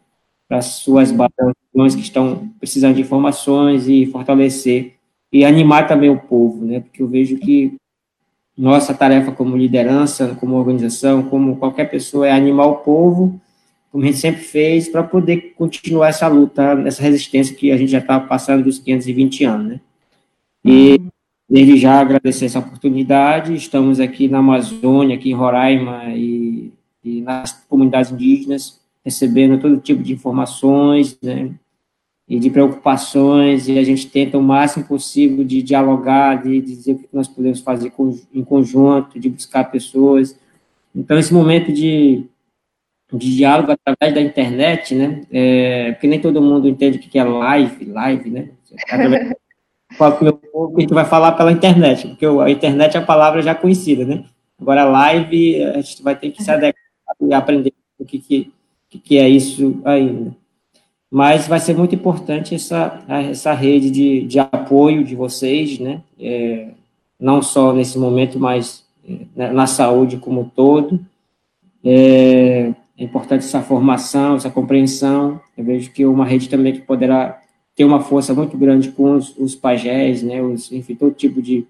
[0.49, 4.95] as suas bases que estão precisando de informações e fortalecer
[5.29, 6.79] e animar também o povo, né?
[6.79, 7.75] Porque eu vejo que
[8.62, 13.41] nossa tarefa como liderança, como organização, como qualquer pessoa, é animar o povo,
[13.91, 17.91] como a gente sempre fez, para poder continuar essa luta, essa resistência que a gente
[17.91, 19.80] já está passando dos 520 anos, né?
[20.64, 21.01] E
[21.49, 23.55] desde já agradecer essa oportunidade.
[23.55, 26.72] Estamos aqui na Amazônia, aqui em Roraima e,
[27.03, 31.49] e nas comunidades indígenas, recebendo todo tipo de informações, né,
[32.32, 36.99] e de preocupações, e a gente tenta o máximo possível de dialogar, de, dizer o
[36.99, 37.91] que nós podemos fazer
[38.34, 40.39] em conjunto, de buscar pessoas.
[40.95, 42.23] Então, esse momento de,
[43.11, 47.23] de diálogo através da internet, né, é, porque nem todo mundo entende o que é
[47.25, 48.51] live, live, né,
[48.89, 49.36] através
[49.97, 53.05] falo com meu povo a gente vai falar pela internet, porque a internet é a
[53.05, 54.23] palavra já conhecida, né?
[54.57, 56.82] Agora, live, a gente vai ter que se adequar
[57.19, 58.53] e aprender o que, que,
[58.89, 60.39] que é isso ainda.
[61.12, 66.01] Mas vai ser muito importante essa, essa rede de, de apoio de vocês, né?
[66.18, 66.70] É,
[67.20, 68.86] não só nesse momento, mas
[69.36, 71.01] é, na saúde como um todo.
[71.84, 75.41] É, é importante essa formação, essa compreensão.
[75.57, 77.41] Eu vejo que uma rede também que poderá
[77.76, 81.66] tem uma força muito grande com os, os pajés, né, os, enfim, todo tipo de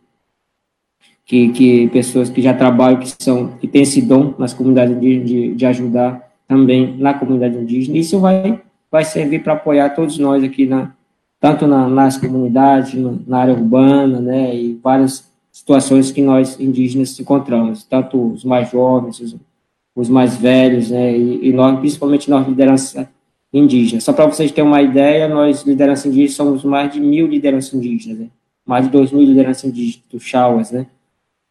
[1.26, 5.28] que, que pessoas que já trabalham, que são que têm esse dom nas comunidades indígenas
[5.28, 7.98] de, de ajudar também na comunidade indígena.
[7.98, 8.60] Isso vai
[8.92, 10.92] vai servir para apoiar todos nós aqui na
[11.39, 12.94] tanto na, nas comunidades,
[13.26, 19.20] na área urbana, né, e várias situações que nós indígenas encontramos, tanto os mais jovens,
[19.20, 19.36] os,
[19.96, 23.10] os mais velhos, né, e, e nós, principalmente nós liderança
[23.52, 24.04] indígenas.
[24.04, 28.20] Só para vocês terem uma ideia, nós, liderança indígena, somos mais de mil lideranças indígenas,
[28.20, 28.28] né?
[28.66, 30.86] mais de dois mil lideranças indígenas do Chauas, né?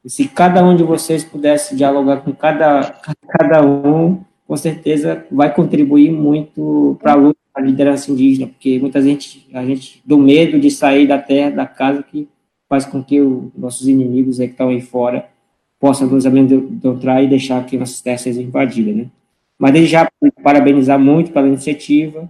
[0.03, 2.95] E se cada um de vocês pudesse dialogar com cada,
[3.29, 9.01] cada um, com certeza vai contribuir muito para a luta da liderança indígena, porque muita
[9.01, 12.29] gente, a gente, do medo de sair da terra, da casa, que
[12.69, 15.29] faz com que os nossos inimigos aí que estão aí fora
[15.79, 19.07] possam nos amedrontar e deixar que nossas terras sejam invadidas, né?
[19.57, 20.11] Mas desde já
[20.43, 22.29] parabenizar muito pela iniciativa.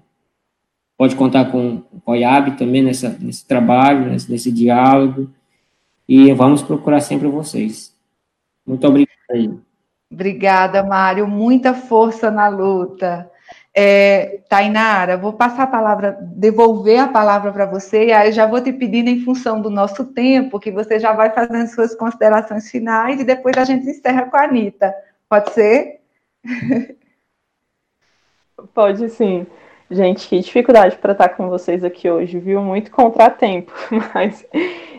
[0.99, 5.31] Pode contar com o OIAB também nessa, nesse trabalho, nesse, nesse diálogo.
[6.07, 7.97] E vamos procurar sempre vocês.
[8.67, 9.70] Muito obrigado.
[10.11, 11.27] Obrigada, Mário.
[11.27, 13.31] Muita força na luta.
[13.73, 18.61] É, Tainara, vou passar a palavra, devolver a palavra para você, e aí já vou
[18.61, 23.21] te pedindo, em função do nosso tempo, que você já vai fazendo suas considerações finais
[23.21, 24.93] e depois a gente encerra com a Anitta.
[25.29, 26.01] Pode ser?
[28.75, 29.47] Pode sim.
[29.91, 32.61] Gente, que dificuldade para estar com vocês aqui hoje, viu?
[32.63, 33.73] Muito contratempo,
[34.15, 34.45] mas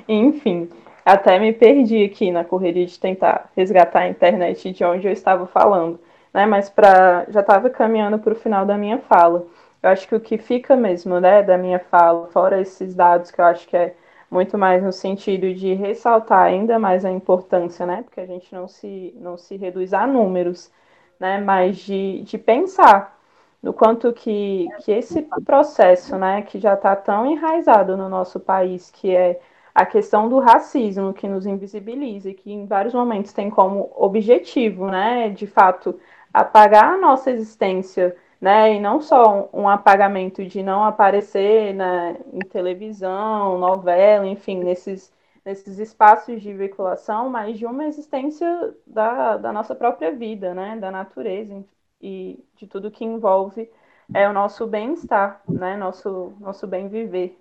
[0.07, 0.70] enfim,
[1.06, 5.45] até me perdi aqui na correria de tentar resgatar a internet de onde eu estava
[5.47, 5.99] falando,
[6.34, 6.45] né?
[6.45, 9.45] Mas para já estava caminhando para o final da minha fala.
[9.82, 13.41] Eu acho que o que fica mesmo, né, da minha fala, fora esses dados que
[13.41, 13.95] eu acho que é
[14.30, 18.04] muito mais no sentido de ressaltar ainda mais a importância, né?
[18.04, 20.72] Porque a gente não se não se reduz a números,
[21.20, 21.39] né?
[21.39, 23.18] Mas de, de pensar
[23.62, 28.89] do quanto que, que esse processo, né, que já está tão enraizado no nosso país,
[28.89, 29.39] que é
[29.74, 34.88] a questão do racismo que nos invisibiliza e que em vários momentos tem como objetivo,
[34.88, 35.99] né, de fato,
[36.34, 42.39] apagar a nossa existência, né, e não só um, apagamento de não aparecer né, em
[42.39, 45.13] televisão, novela, enfim, nesses,
[45.46, 50.91] nesses espaços de veiculação, mas de uma existência da, da nossa própria vida, né, da
[50.91, 51.63] natureza,
[52.01, 53.70] e de tudo que envolve
[54.13, 55.78] é o nosso bem-estar, né?
[55.78, 57.41] Nosso nosso bem viver.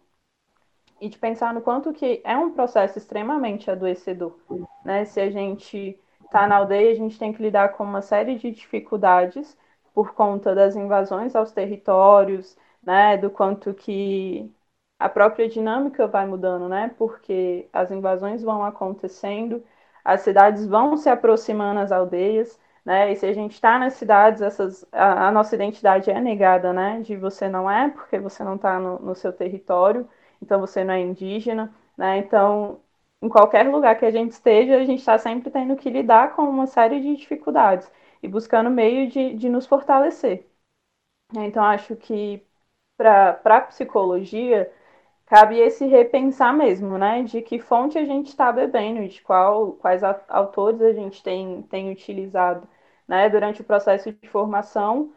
[1.01, 4.37] E de pensar no quanto que é um processo extremamente adoecedor,
[4.85, 5.05] né?
[5.05, 8.51] Se a gente está na aldeia, a gente tem que lidar com uma série de
[8.51, 9.57] dificuldades
[9.95, 13.17] por conta das invasões aos territórios, né?
[13.17, 14.53] Do quanto que
[14.99, 16.95] a própria dinâmica vai mudando, né?
[16.99, 19.65] Porque as invasões vão acontecendo,
[20.05, 23.13] as cidades vão se aproximando às aldeias, né?
[23.13, 27.01] E se a gente está nas cidades, essas, a, a, nossa identidade é negada, né?
[27.03, 30.09] De você não é, porque você não está no, no, seu território,
[30.43, 32.19] então você não é indígena, né?
[32.19, 32.81] Então,
[33.23, 36.43] em qualquer lugar que a gente esteja, a gente está sempre tendo que lidar com
[36.43, 37.91] uma série de dificuldades
[38.23, 40.47] e buscando meio de, de nos fortalecer.
[41.35, 42.45] Então, acho que
[42.97, 44.73] para a psicologia,
[45.27, 47.23] cabe esse repensar mesmo, né?
[47.25, 51.91] De que fonte a gente está bebendo, de qual, quais autores a gente tem, tem
[51.93, 52.69] utilizado,
[53.09, 53.29] né?
[53.31, 55.13] Durante o processo de formação,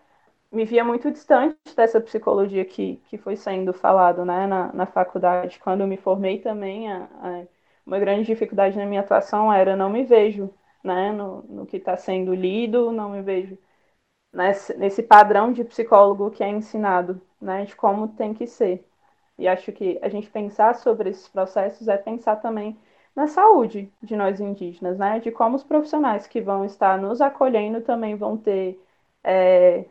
[0.53, 4.47] me via muito distante dessa psicologia que, que foi sendo falado, né?
[4.47, 7.45] Na, na faculdade, quando me formei também, a, a,
[7.85, 10.53] uma grande dificuldade na minha atuação era não me vejo
[10.83, 13.57] né, no, no que está sendo lido, não me vejo
[14.33, 18.85] nesse, nesse padrão de psicólogo que é ensinado, né, de como tem que ser.
[19.37, 22.77] E acho que a gente pensar sobre esses processos é pensar também
[23.15, 27.81] na saúde de nós indígenas, né, de como os profissionais que vão estar nos acolhendo
[27.81, 28.79] também vão ter
[29.23, 29.85] é,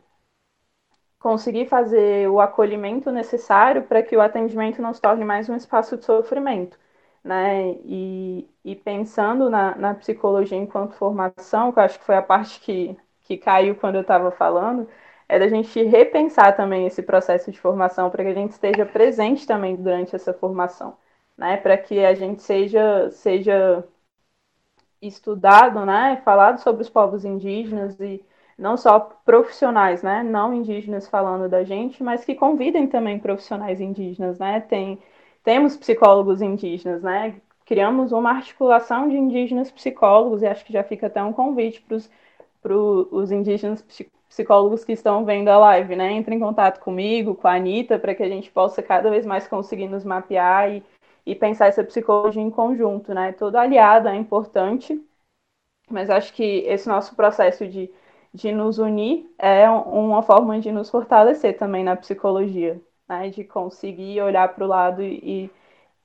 [1.22, 5.96] conseguir fazer o acolhimento necessário para que o atendimento não se torne mais um espaço
[5.96, 6.78] de sofrimento.
[7.24, 7.72] Né?
[7.84, 12.60] E, e pensando na, na, psicologia enquanto formação, que eu acho que foi a parte
[12.60, 14.88] que, que caiu quando eu estava falando,
[15.28, 19.46] é da gente repensar também esse processo de formação para que a gente esteja presente
[19.46, 20.96] também durante essa formação,
[21.36, 21.56] né?
[21.56, 23.84] Para que a gente seja, seja
[25.00, 26.20] estudado, né?
[26.24, 28.24] Falado sobre os povos indígenas e
[28.58, 34.38] não só profissionais, né, não indígenas falando da gente, mas que convidem também profissionais indígenas,
[34.38, 34.60] né?
[34.60, 34.98] Tem
[35.44, 37.40] temos psicólogos indígenas, né?
[37.66, 41.84] Criamos uma articulação de indígenas psicólogos e acho que já fica até um convite
[42.62, 43.84] para os indígenas
[44.28, 46.12] psicólogos que estão vendo a live, né?
[46.12, 49.46] Entre em contato comigo, com a Anitta, para que a gente possa cada vez mais
[49.48, 50.82] conseguir nos mapear e,
[51.26, 53.32] e pensar essa psicologia em conjunto, né?
[53.32, 55.00] Todo aliado é importante,
[55.90, 57.90] mas acho que esse nosso processo de
[58.34, 63.28] de nos unir é uma forma de nos fortalecer também na psicologia, né?
[63.30, 65.50] de conseguir olhar para o lado e,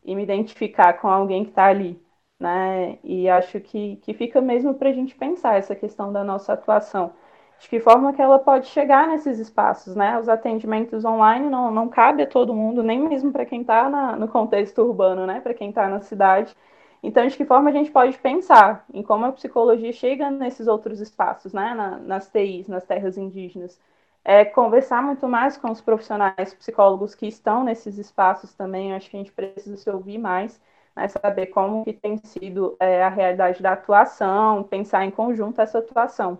[0.03, 2.01] e, me identificar com alguém que está ali.
[2.39, 2.99] Né?
[3.03, 7.13] E acho que, que fica mesmo para a gente pensar essa questão da nossa atuação.
[7.59, 10.19] De que forma que ela pode chegar nesses espaços, né?
[10.19, 14.27] Os atendimentos online não, não cabe a todo mundo, nem mesmo para quem está no
[14.27, 15.41] contexto urbano, né?
[15.41, 16.55] Para quem está na cidade.
[17.03, 20.99] Então, de que forma a gente pode pensar em como a psicologia chega nesses outros
[20.99, 21.73] espaços, né?
[21.73, 23.79] Na, nas TIs, nas terras indígenas?
[24.23, 28.93] É conversar muito mais com os profissionais psicólogos que estão nesses espaços também.
[28.93, 30.61] Acho que a gente precisa se ouvir mais,
[30.95, 31.07] né?
[31.07, 36.39] saber como que tem sido é, a realidade da atuação, pensar em conjunto essa atuação.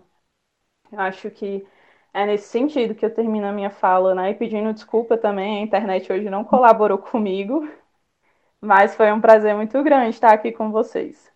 [0.92, 1.66] Acho que
[2.12, 4.30] é nesse sentido que eu termino a minha fala, né?
[4.30, 7.68] E pedindo desculpa também, a internet hoje não colaborou comigo,
[8.60, 11.28] mas foi um prazer muito grande estar aqui com vocês.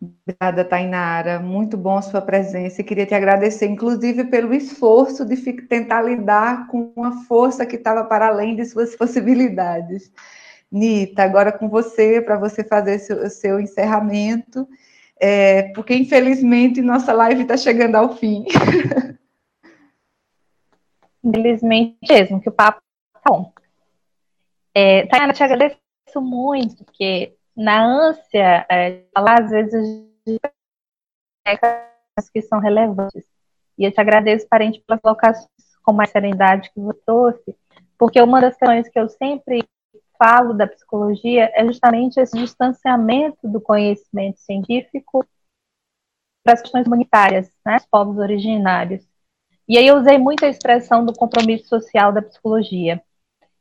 [0.00, 1.40] Obrigada, Tainara.
[1.40, 2.80] Muito bom a sua presença.
[2.80, 8.04] E queria te agradecer, inclusive, pelo esforço de tentar lidar com uma força que estava
[8.04, 10.12] para além de suas possibilidades.
[10.70, 14.68] Nita, agora com você, para você fazer seu, seu encerramento,
[15.20, 18.44] é, porque infelizmente nossa live está chegando ao fim.
[21.22, 22.82] Infelizmente mesmo, que o papo
[23.14, 23.52] tá bom.
[24.74, 25.76] É, Tainara, te agradeço
[26.14, 30.08] agradeço muito, porque na ânsia é, falar, às vezes,
[32.32, 33.24] que são relevantes.
[33.76, 35.48] E eu te agradeço, parente, pelas colocações
[35.82, 37.56] com mais serenidade que você trouxe,
[37.98, 39.62] porque uma das questões que eu sempre
[40.18, 45.26] falo da psicologia é justamente esse distanciamento do conhecimento científico
[46.42, 49.06] para as questões humanitárias, né, os povos originários.
[49.68, 53.02] E aí eu usei muito a expressão do compromisso social da psicologia.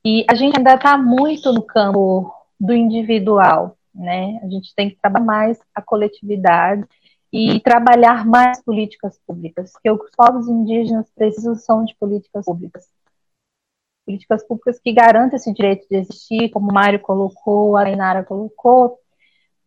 [0.06, 4.40] E a gente ainda está muito no campo do individual, né?
[4.42, 6.86] A gente tem que trabalhar mais a coletividade
[7.32, 12.88] e trabalhar mais políticas públicas, porque os povos indígenas precisam são de políticas públicas.
[14.06, 18.98] Políticas públicas que garantem esse direito de existir, como o Mário colocou, a Inara colocou,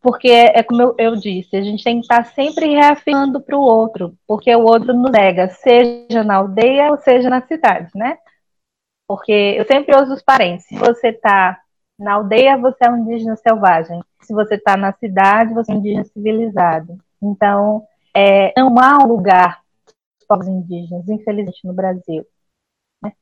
[0.00, 3.56] porque é, é como eu, eu, disse, a gente tem que estar sempre reafirmando para
[3.56, 8.16] o outro, porque o outro nos nega, seja na aldeia ou seja na cidade, né?
[9.06, 10.66] Porque eu sempre uso os parentes.
[10.66, 11.60] Se você está
[11.98, 14.02] na aldeia, você é um indígena selvagem.
[14.20, 16.98] Se você está na cidade, você é um indígena civilizado.
[17.22, 22.26] Então, é, não há um lugar para os povos indígenas, infelizmente, no Brasil.
[23.02, 23.12] Né?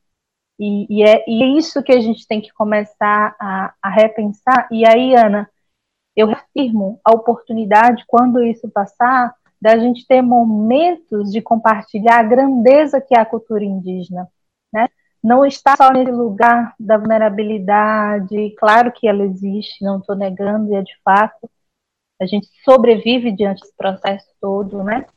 [0.59, 4.67] E, e, é, e, é, isso que a gente tem que começar a, a repensar.
[4.71, 5.49] E aí, Ana,
[6.15, 13.01] eu reafirmo a oportunidade, quando isso passar, da gente ter momentos de compartilhar a grandeza
[13.01, 14.27] que é a cultura indígena.
[14.73, 14.87] Né?
[15.25, 20.75] Não está só nesse lugar da vulnerabilidade, claro que ela existe, não estou negando, e
[20.75, 21.49] é de fato,
[22.21, 25.07] a gente sobrevive diante desse processo todo, né?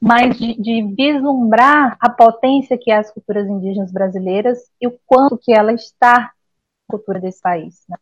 [0.00, 5.36] Mas de, de vislumbrar a potência que é as culturas indígenas brasileiras e o quanto
[5.36, 6.32] que ela está na
[6.88, 7.98] cultura desse país, né?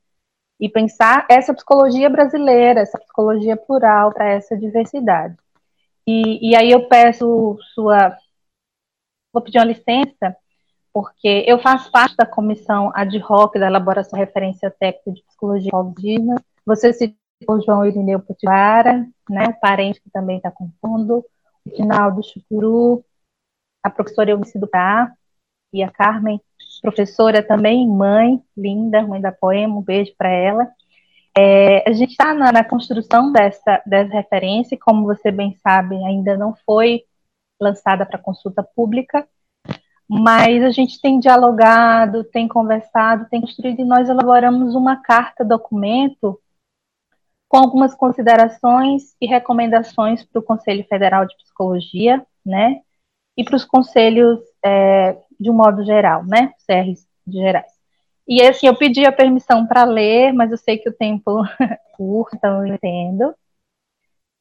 [0.60, 5.34] E pensar essa psicologia brasileira, essa psicologia plural para essa diversidade.
[6.06, 8.14] E, e aí eu peço sua,
[9.32, 10.36] vou pedir uma licença
[10.92, 15.70] porque eu faço parte da comissão ad hoc da elaboração de referência técnica de psicologia
[15.74, 16.36] indígena.
[16.66, 21.24] Você citou João Irineu Potiguara, né, o parente que também está compondo,
[21.66, 23.04] o Finaldo Chucuru,
[23.82, 24.68] a professora Eunice do
[25.72, 26.40] e a Carmen,
[26.82, 30.68] professora também, mãe, linda, mãe da Poema, um beijo para ela.
[31.36, 36.36] É, a gente está na, na, construção dessa, dessa referência, como você bem sabe, ainda
[36.36, 37.04] não foi
[37.60, 39.28] lançada para consulta pública,
[40.12, 46.40] mas a gente tem dialogado, tem conversado, tem construído e nós elaboramos uma carta documento
[47.48, 52.80] com algumas considerações e recomendações para o Conselho Federal de Psicologia, né,
[53.36, 57.72] e para os conselhos é, de um modo geral, né, CRs de gerais.
[58.26, 61.78] E assim, eu pedi a permissão para ler, mas eu sei que o tempo é
[61.96, 63.32] curto, então eu entendo.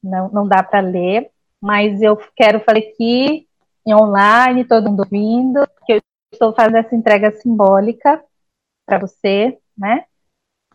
[0.01, 1.29] Não, não dá para ler,
[1.61, 3.48] mas eu quero falar aqui
[3.87, 6.01] online, todo mundo ouvindo, que eu
[6.31, 8.23] estou fazendo essa entrega simbólica
[8.85, 10.05] para você, né?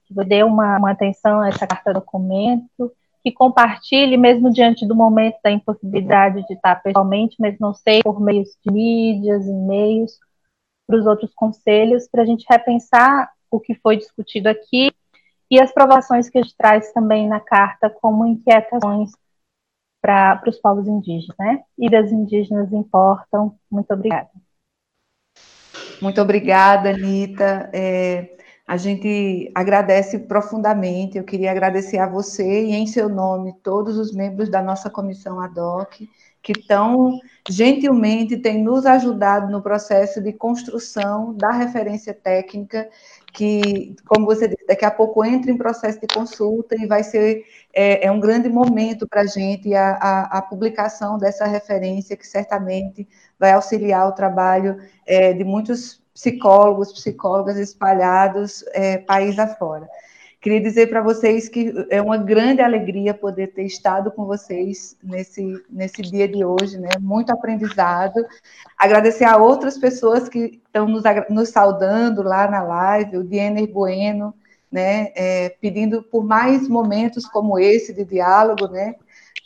[0.07, 5.39] Que dê uma, uma atenção a essa carta documento, que compartilhe, mesmo diante do momento
[5.43, 10.19] da impossibilidade de estar pessoalmente, mas não sei, por meios de mídias, e-mails,
[10.87, 14.93] para os outros conselhos, para a gente repensar o que foi discutido aqui
[15.51, 19.13] e as provações que a gente traz também na carta como inquietações
[20.05, 21.63] para os povos indígenas, né?
[21.79, 23.59] E das indígenas importam.
[23.71, 24.29] Muito obrigada.
[26.03, 27.71] Muito obrigada, Anitta.
[27.73, 28.37] É,
[28.67, 31.17] a gente agradece profundamente.
[31.17, 35.41] Eu queria agradecer a você e, em seu nome, todos os membros da nossa comissão
[35.41, 36.07] ad hoc
[36.45, 37.19] que tão
[37.49, 42.89] gentilmente têm nos ajudado no processo de construção da referência técnica,
[43.33, 47.43] que, como você disse, daqui a pouco entra em processo de consulta e vai ser
[47.73, 53.09] é, é um grande momento para a gente a, a, publicação dessa referência, que certamente
[53.39, 59.89] vai auxiliar o trabalho é, de muitos psicólogos, psicólogas espalhados é, país afora.
[60.45, 65.65] Queria dizer para vocês que é uma grande alegria poder ter estado com vocês nesse,
[65.71, 66.91] nesse dia de hoje, né?
[67.01, 68.23] Muito aprendizado.
[68.77, 74.35] Agradecer a outras pessoas que estão nos, nos saudando lá na live, o Diener Bueno,
[74.71, 75.13] né?
[75.17, 78.97] É, pedindo por mais momentos como esse de diálogo, né?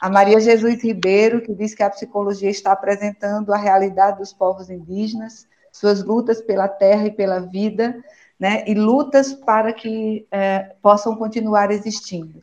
[0.01, 4.69] A Maria Jesus Ribeiro, que diz que a psicologia está apresentando a realidade dos povos
[4.69, 7.95] indígenas, suas lutas pela terra e pela vida
[8.39, 12.43] né, e lutas para que é, possam continuar existindo.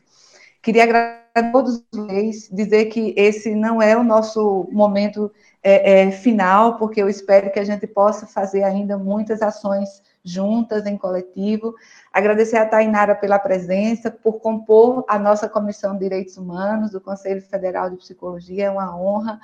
[0.62, 5.30] Queria agradecer a todos vocês, dizer que esse não é o nosso momento
[5.62, 10.84] é, é, final, porque eu espero que a gente possa fazer ainda muitas ações juntas,
[10.86, 11.74] em coletivo.
[12.12, 17.42] Agradecer a Tainara pela presença, por compor a nossa Comissão de Direitos Humanos do Conselho
[17.42, 19.40] Federal de Psicologia, é uma honra.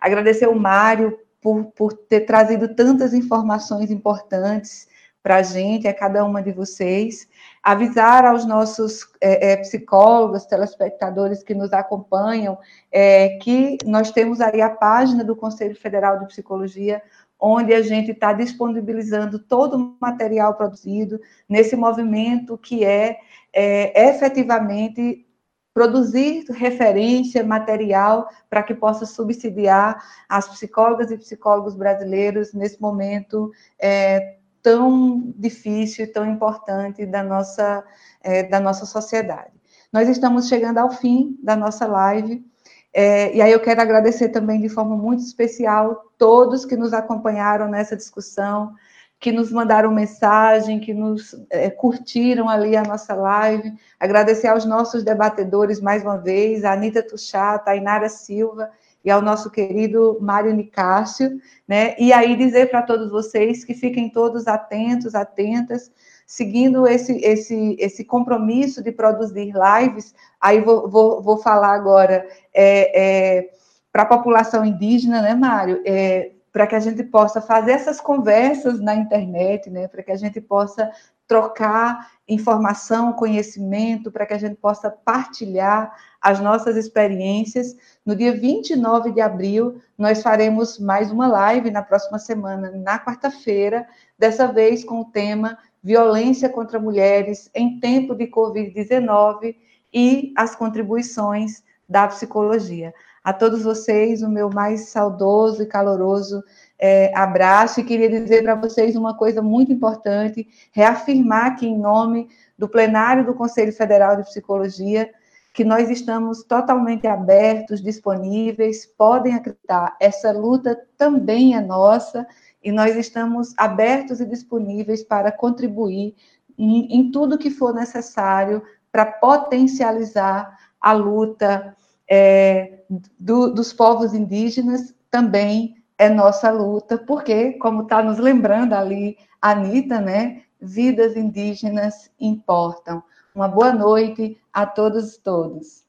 [0.00, 4.86] Agradecer o Mário por, por ter trazido tantas informações importantes
[5.22, 7.28] para a gente, a cada uma de vocês,
[7.62, 12.58] avisar aos nossos é, psicólogos, telespectadores que nos acompanham,
[12.90, 17.02] é, que nós temos aí a página do Conselho Federal de Psicologia,
[17.38, 23.18] onde a gente está disponibilizando todo o material produzido nesse movimento que é,
[23.52, 25.26] é efetivamente
[25.72, 34.39] produzir referência, material, para que possa subsidiar as psicólogas e psicólogos brasileiros nesse momento é,
[34.62, 37.84] tão difícil e tão importante da nossa,
[38.22, 39.52] é, da nossa sociedade.
[39.92, 42.44] Nós estamos chegando ao fim da nossa live,
[42.92, 47.68] é, e aí eu quero agradecer também de forma muito especial todos que nos acompanharam
[47.68, 48.74] nessa discussão,
[49.18, 53.72] que nos mandaram mensagem, que nos é, curtiram ali a nossa live.
[53.98, 58.70] Agradecer aos nossos debatedores mais uma vez, a Anitta Tuchá, a Tainara Silva
[59.04, 61.94] e ao nosso querido Mário Nicásio, né?
[61.98, 65.90] E aí dizer para todos vocês que fiquem todos atentos, atentas,
[66.26, 70.14] seguindo esse, esse, esse compromisso de produzir lives.
[70.40, 73.50] Aí vou, vou, vou falar agora é, é,
[73.90, 75.82] para a população indígena, né, Mário?
[75.84, 79.88] É, para que a gente possa fazer essas conversas na internet, né?
[79.88, 80.90] Para que a gente possa
[81.26, 87.76] trocar informação, conhecimento, para que a gente possa partilhar as nossas experiências.
[88.10, 93.86] No dia 29 de abril, nós faremos mais uma live na próxima semana, na quarta-feira,
[94.18, 99.54] dessa vez com o tema Violência contra Mulheres em Tempo de Covid-19
[99.94, 102.92] e as contribuições da psicologia.
[103.22, 106.42] A todos vocês, o meu mais saudoso e caloroso
[106.80, 112.28] é, abraço e queria dizer para vocês uma coisa muito importante, reafirmar que em nome
[112.58, 115.08] do plenário do Conselho Federal de Psicologia,
[115.52, 122.26] que nós estamos totalmente abertos, disponíveis, podem acreditar, essa luta também é nossa
[122.62, 126.14] e nós estamos abertos e disponíveis para contribuir
[126.56, 128.62] em, em tudo que for necessário
[128.92, 131.76] para potencializar a luta
[132.08, 132.80] é,
[133.18, 139.50] do, dos povos indígenas também é nossa luta, porque, como está nos lembrando ali a
[139.50, 143.02] Anitta, né, vidas indígenas importam.
[143.40, 145.82] Uma boa noite a todos e todas.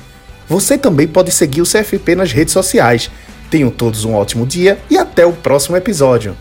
[0.48, 3.10] Você também pode seguir o CFP nas redes sociais.
[3.50, 6.34] Tenham todos um ótimo dia e até o próximo episódio.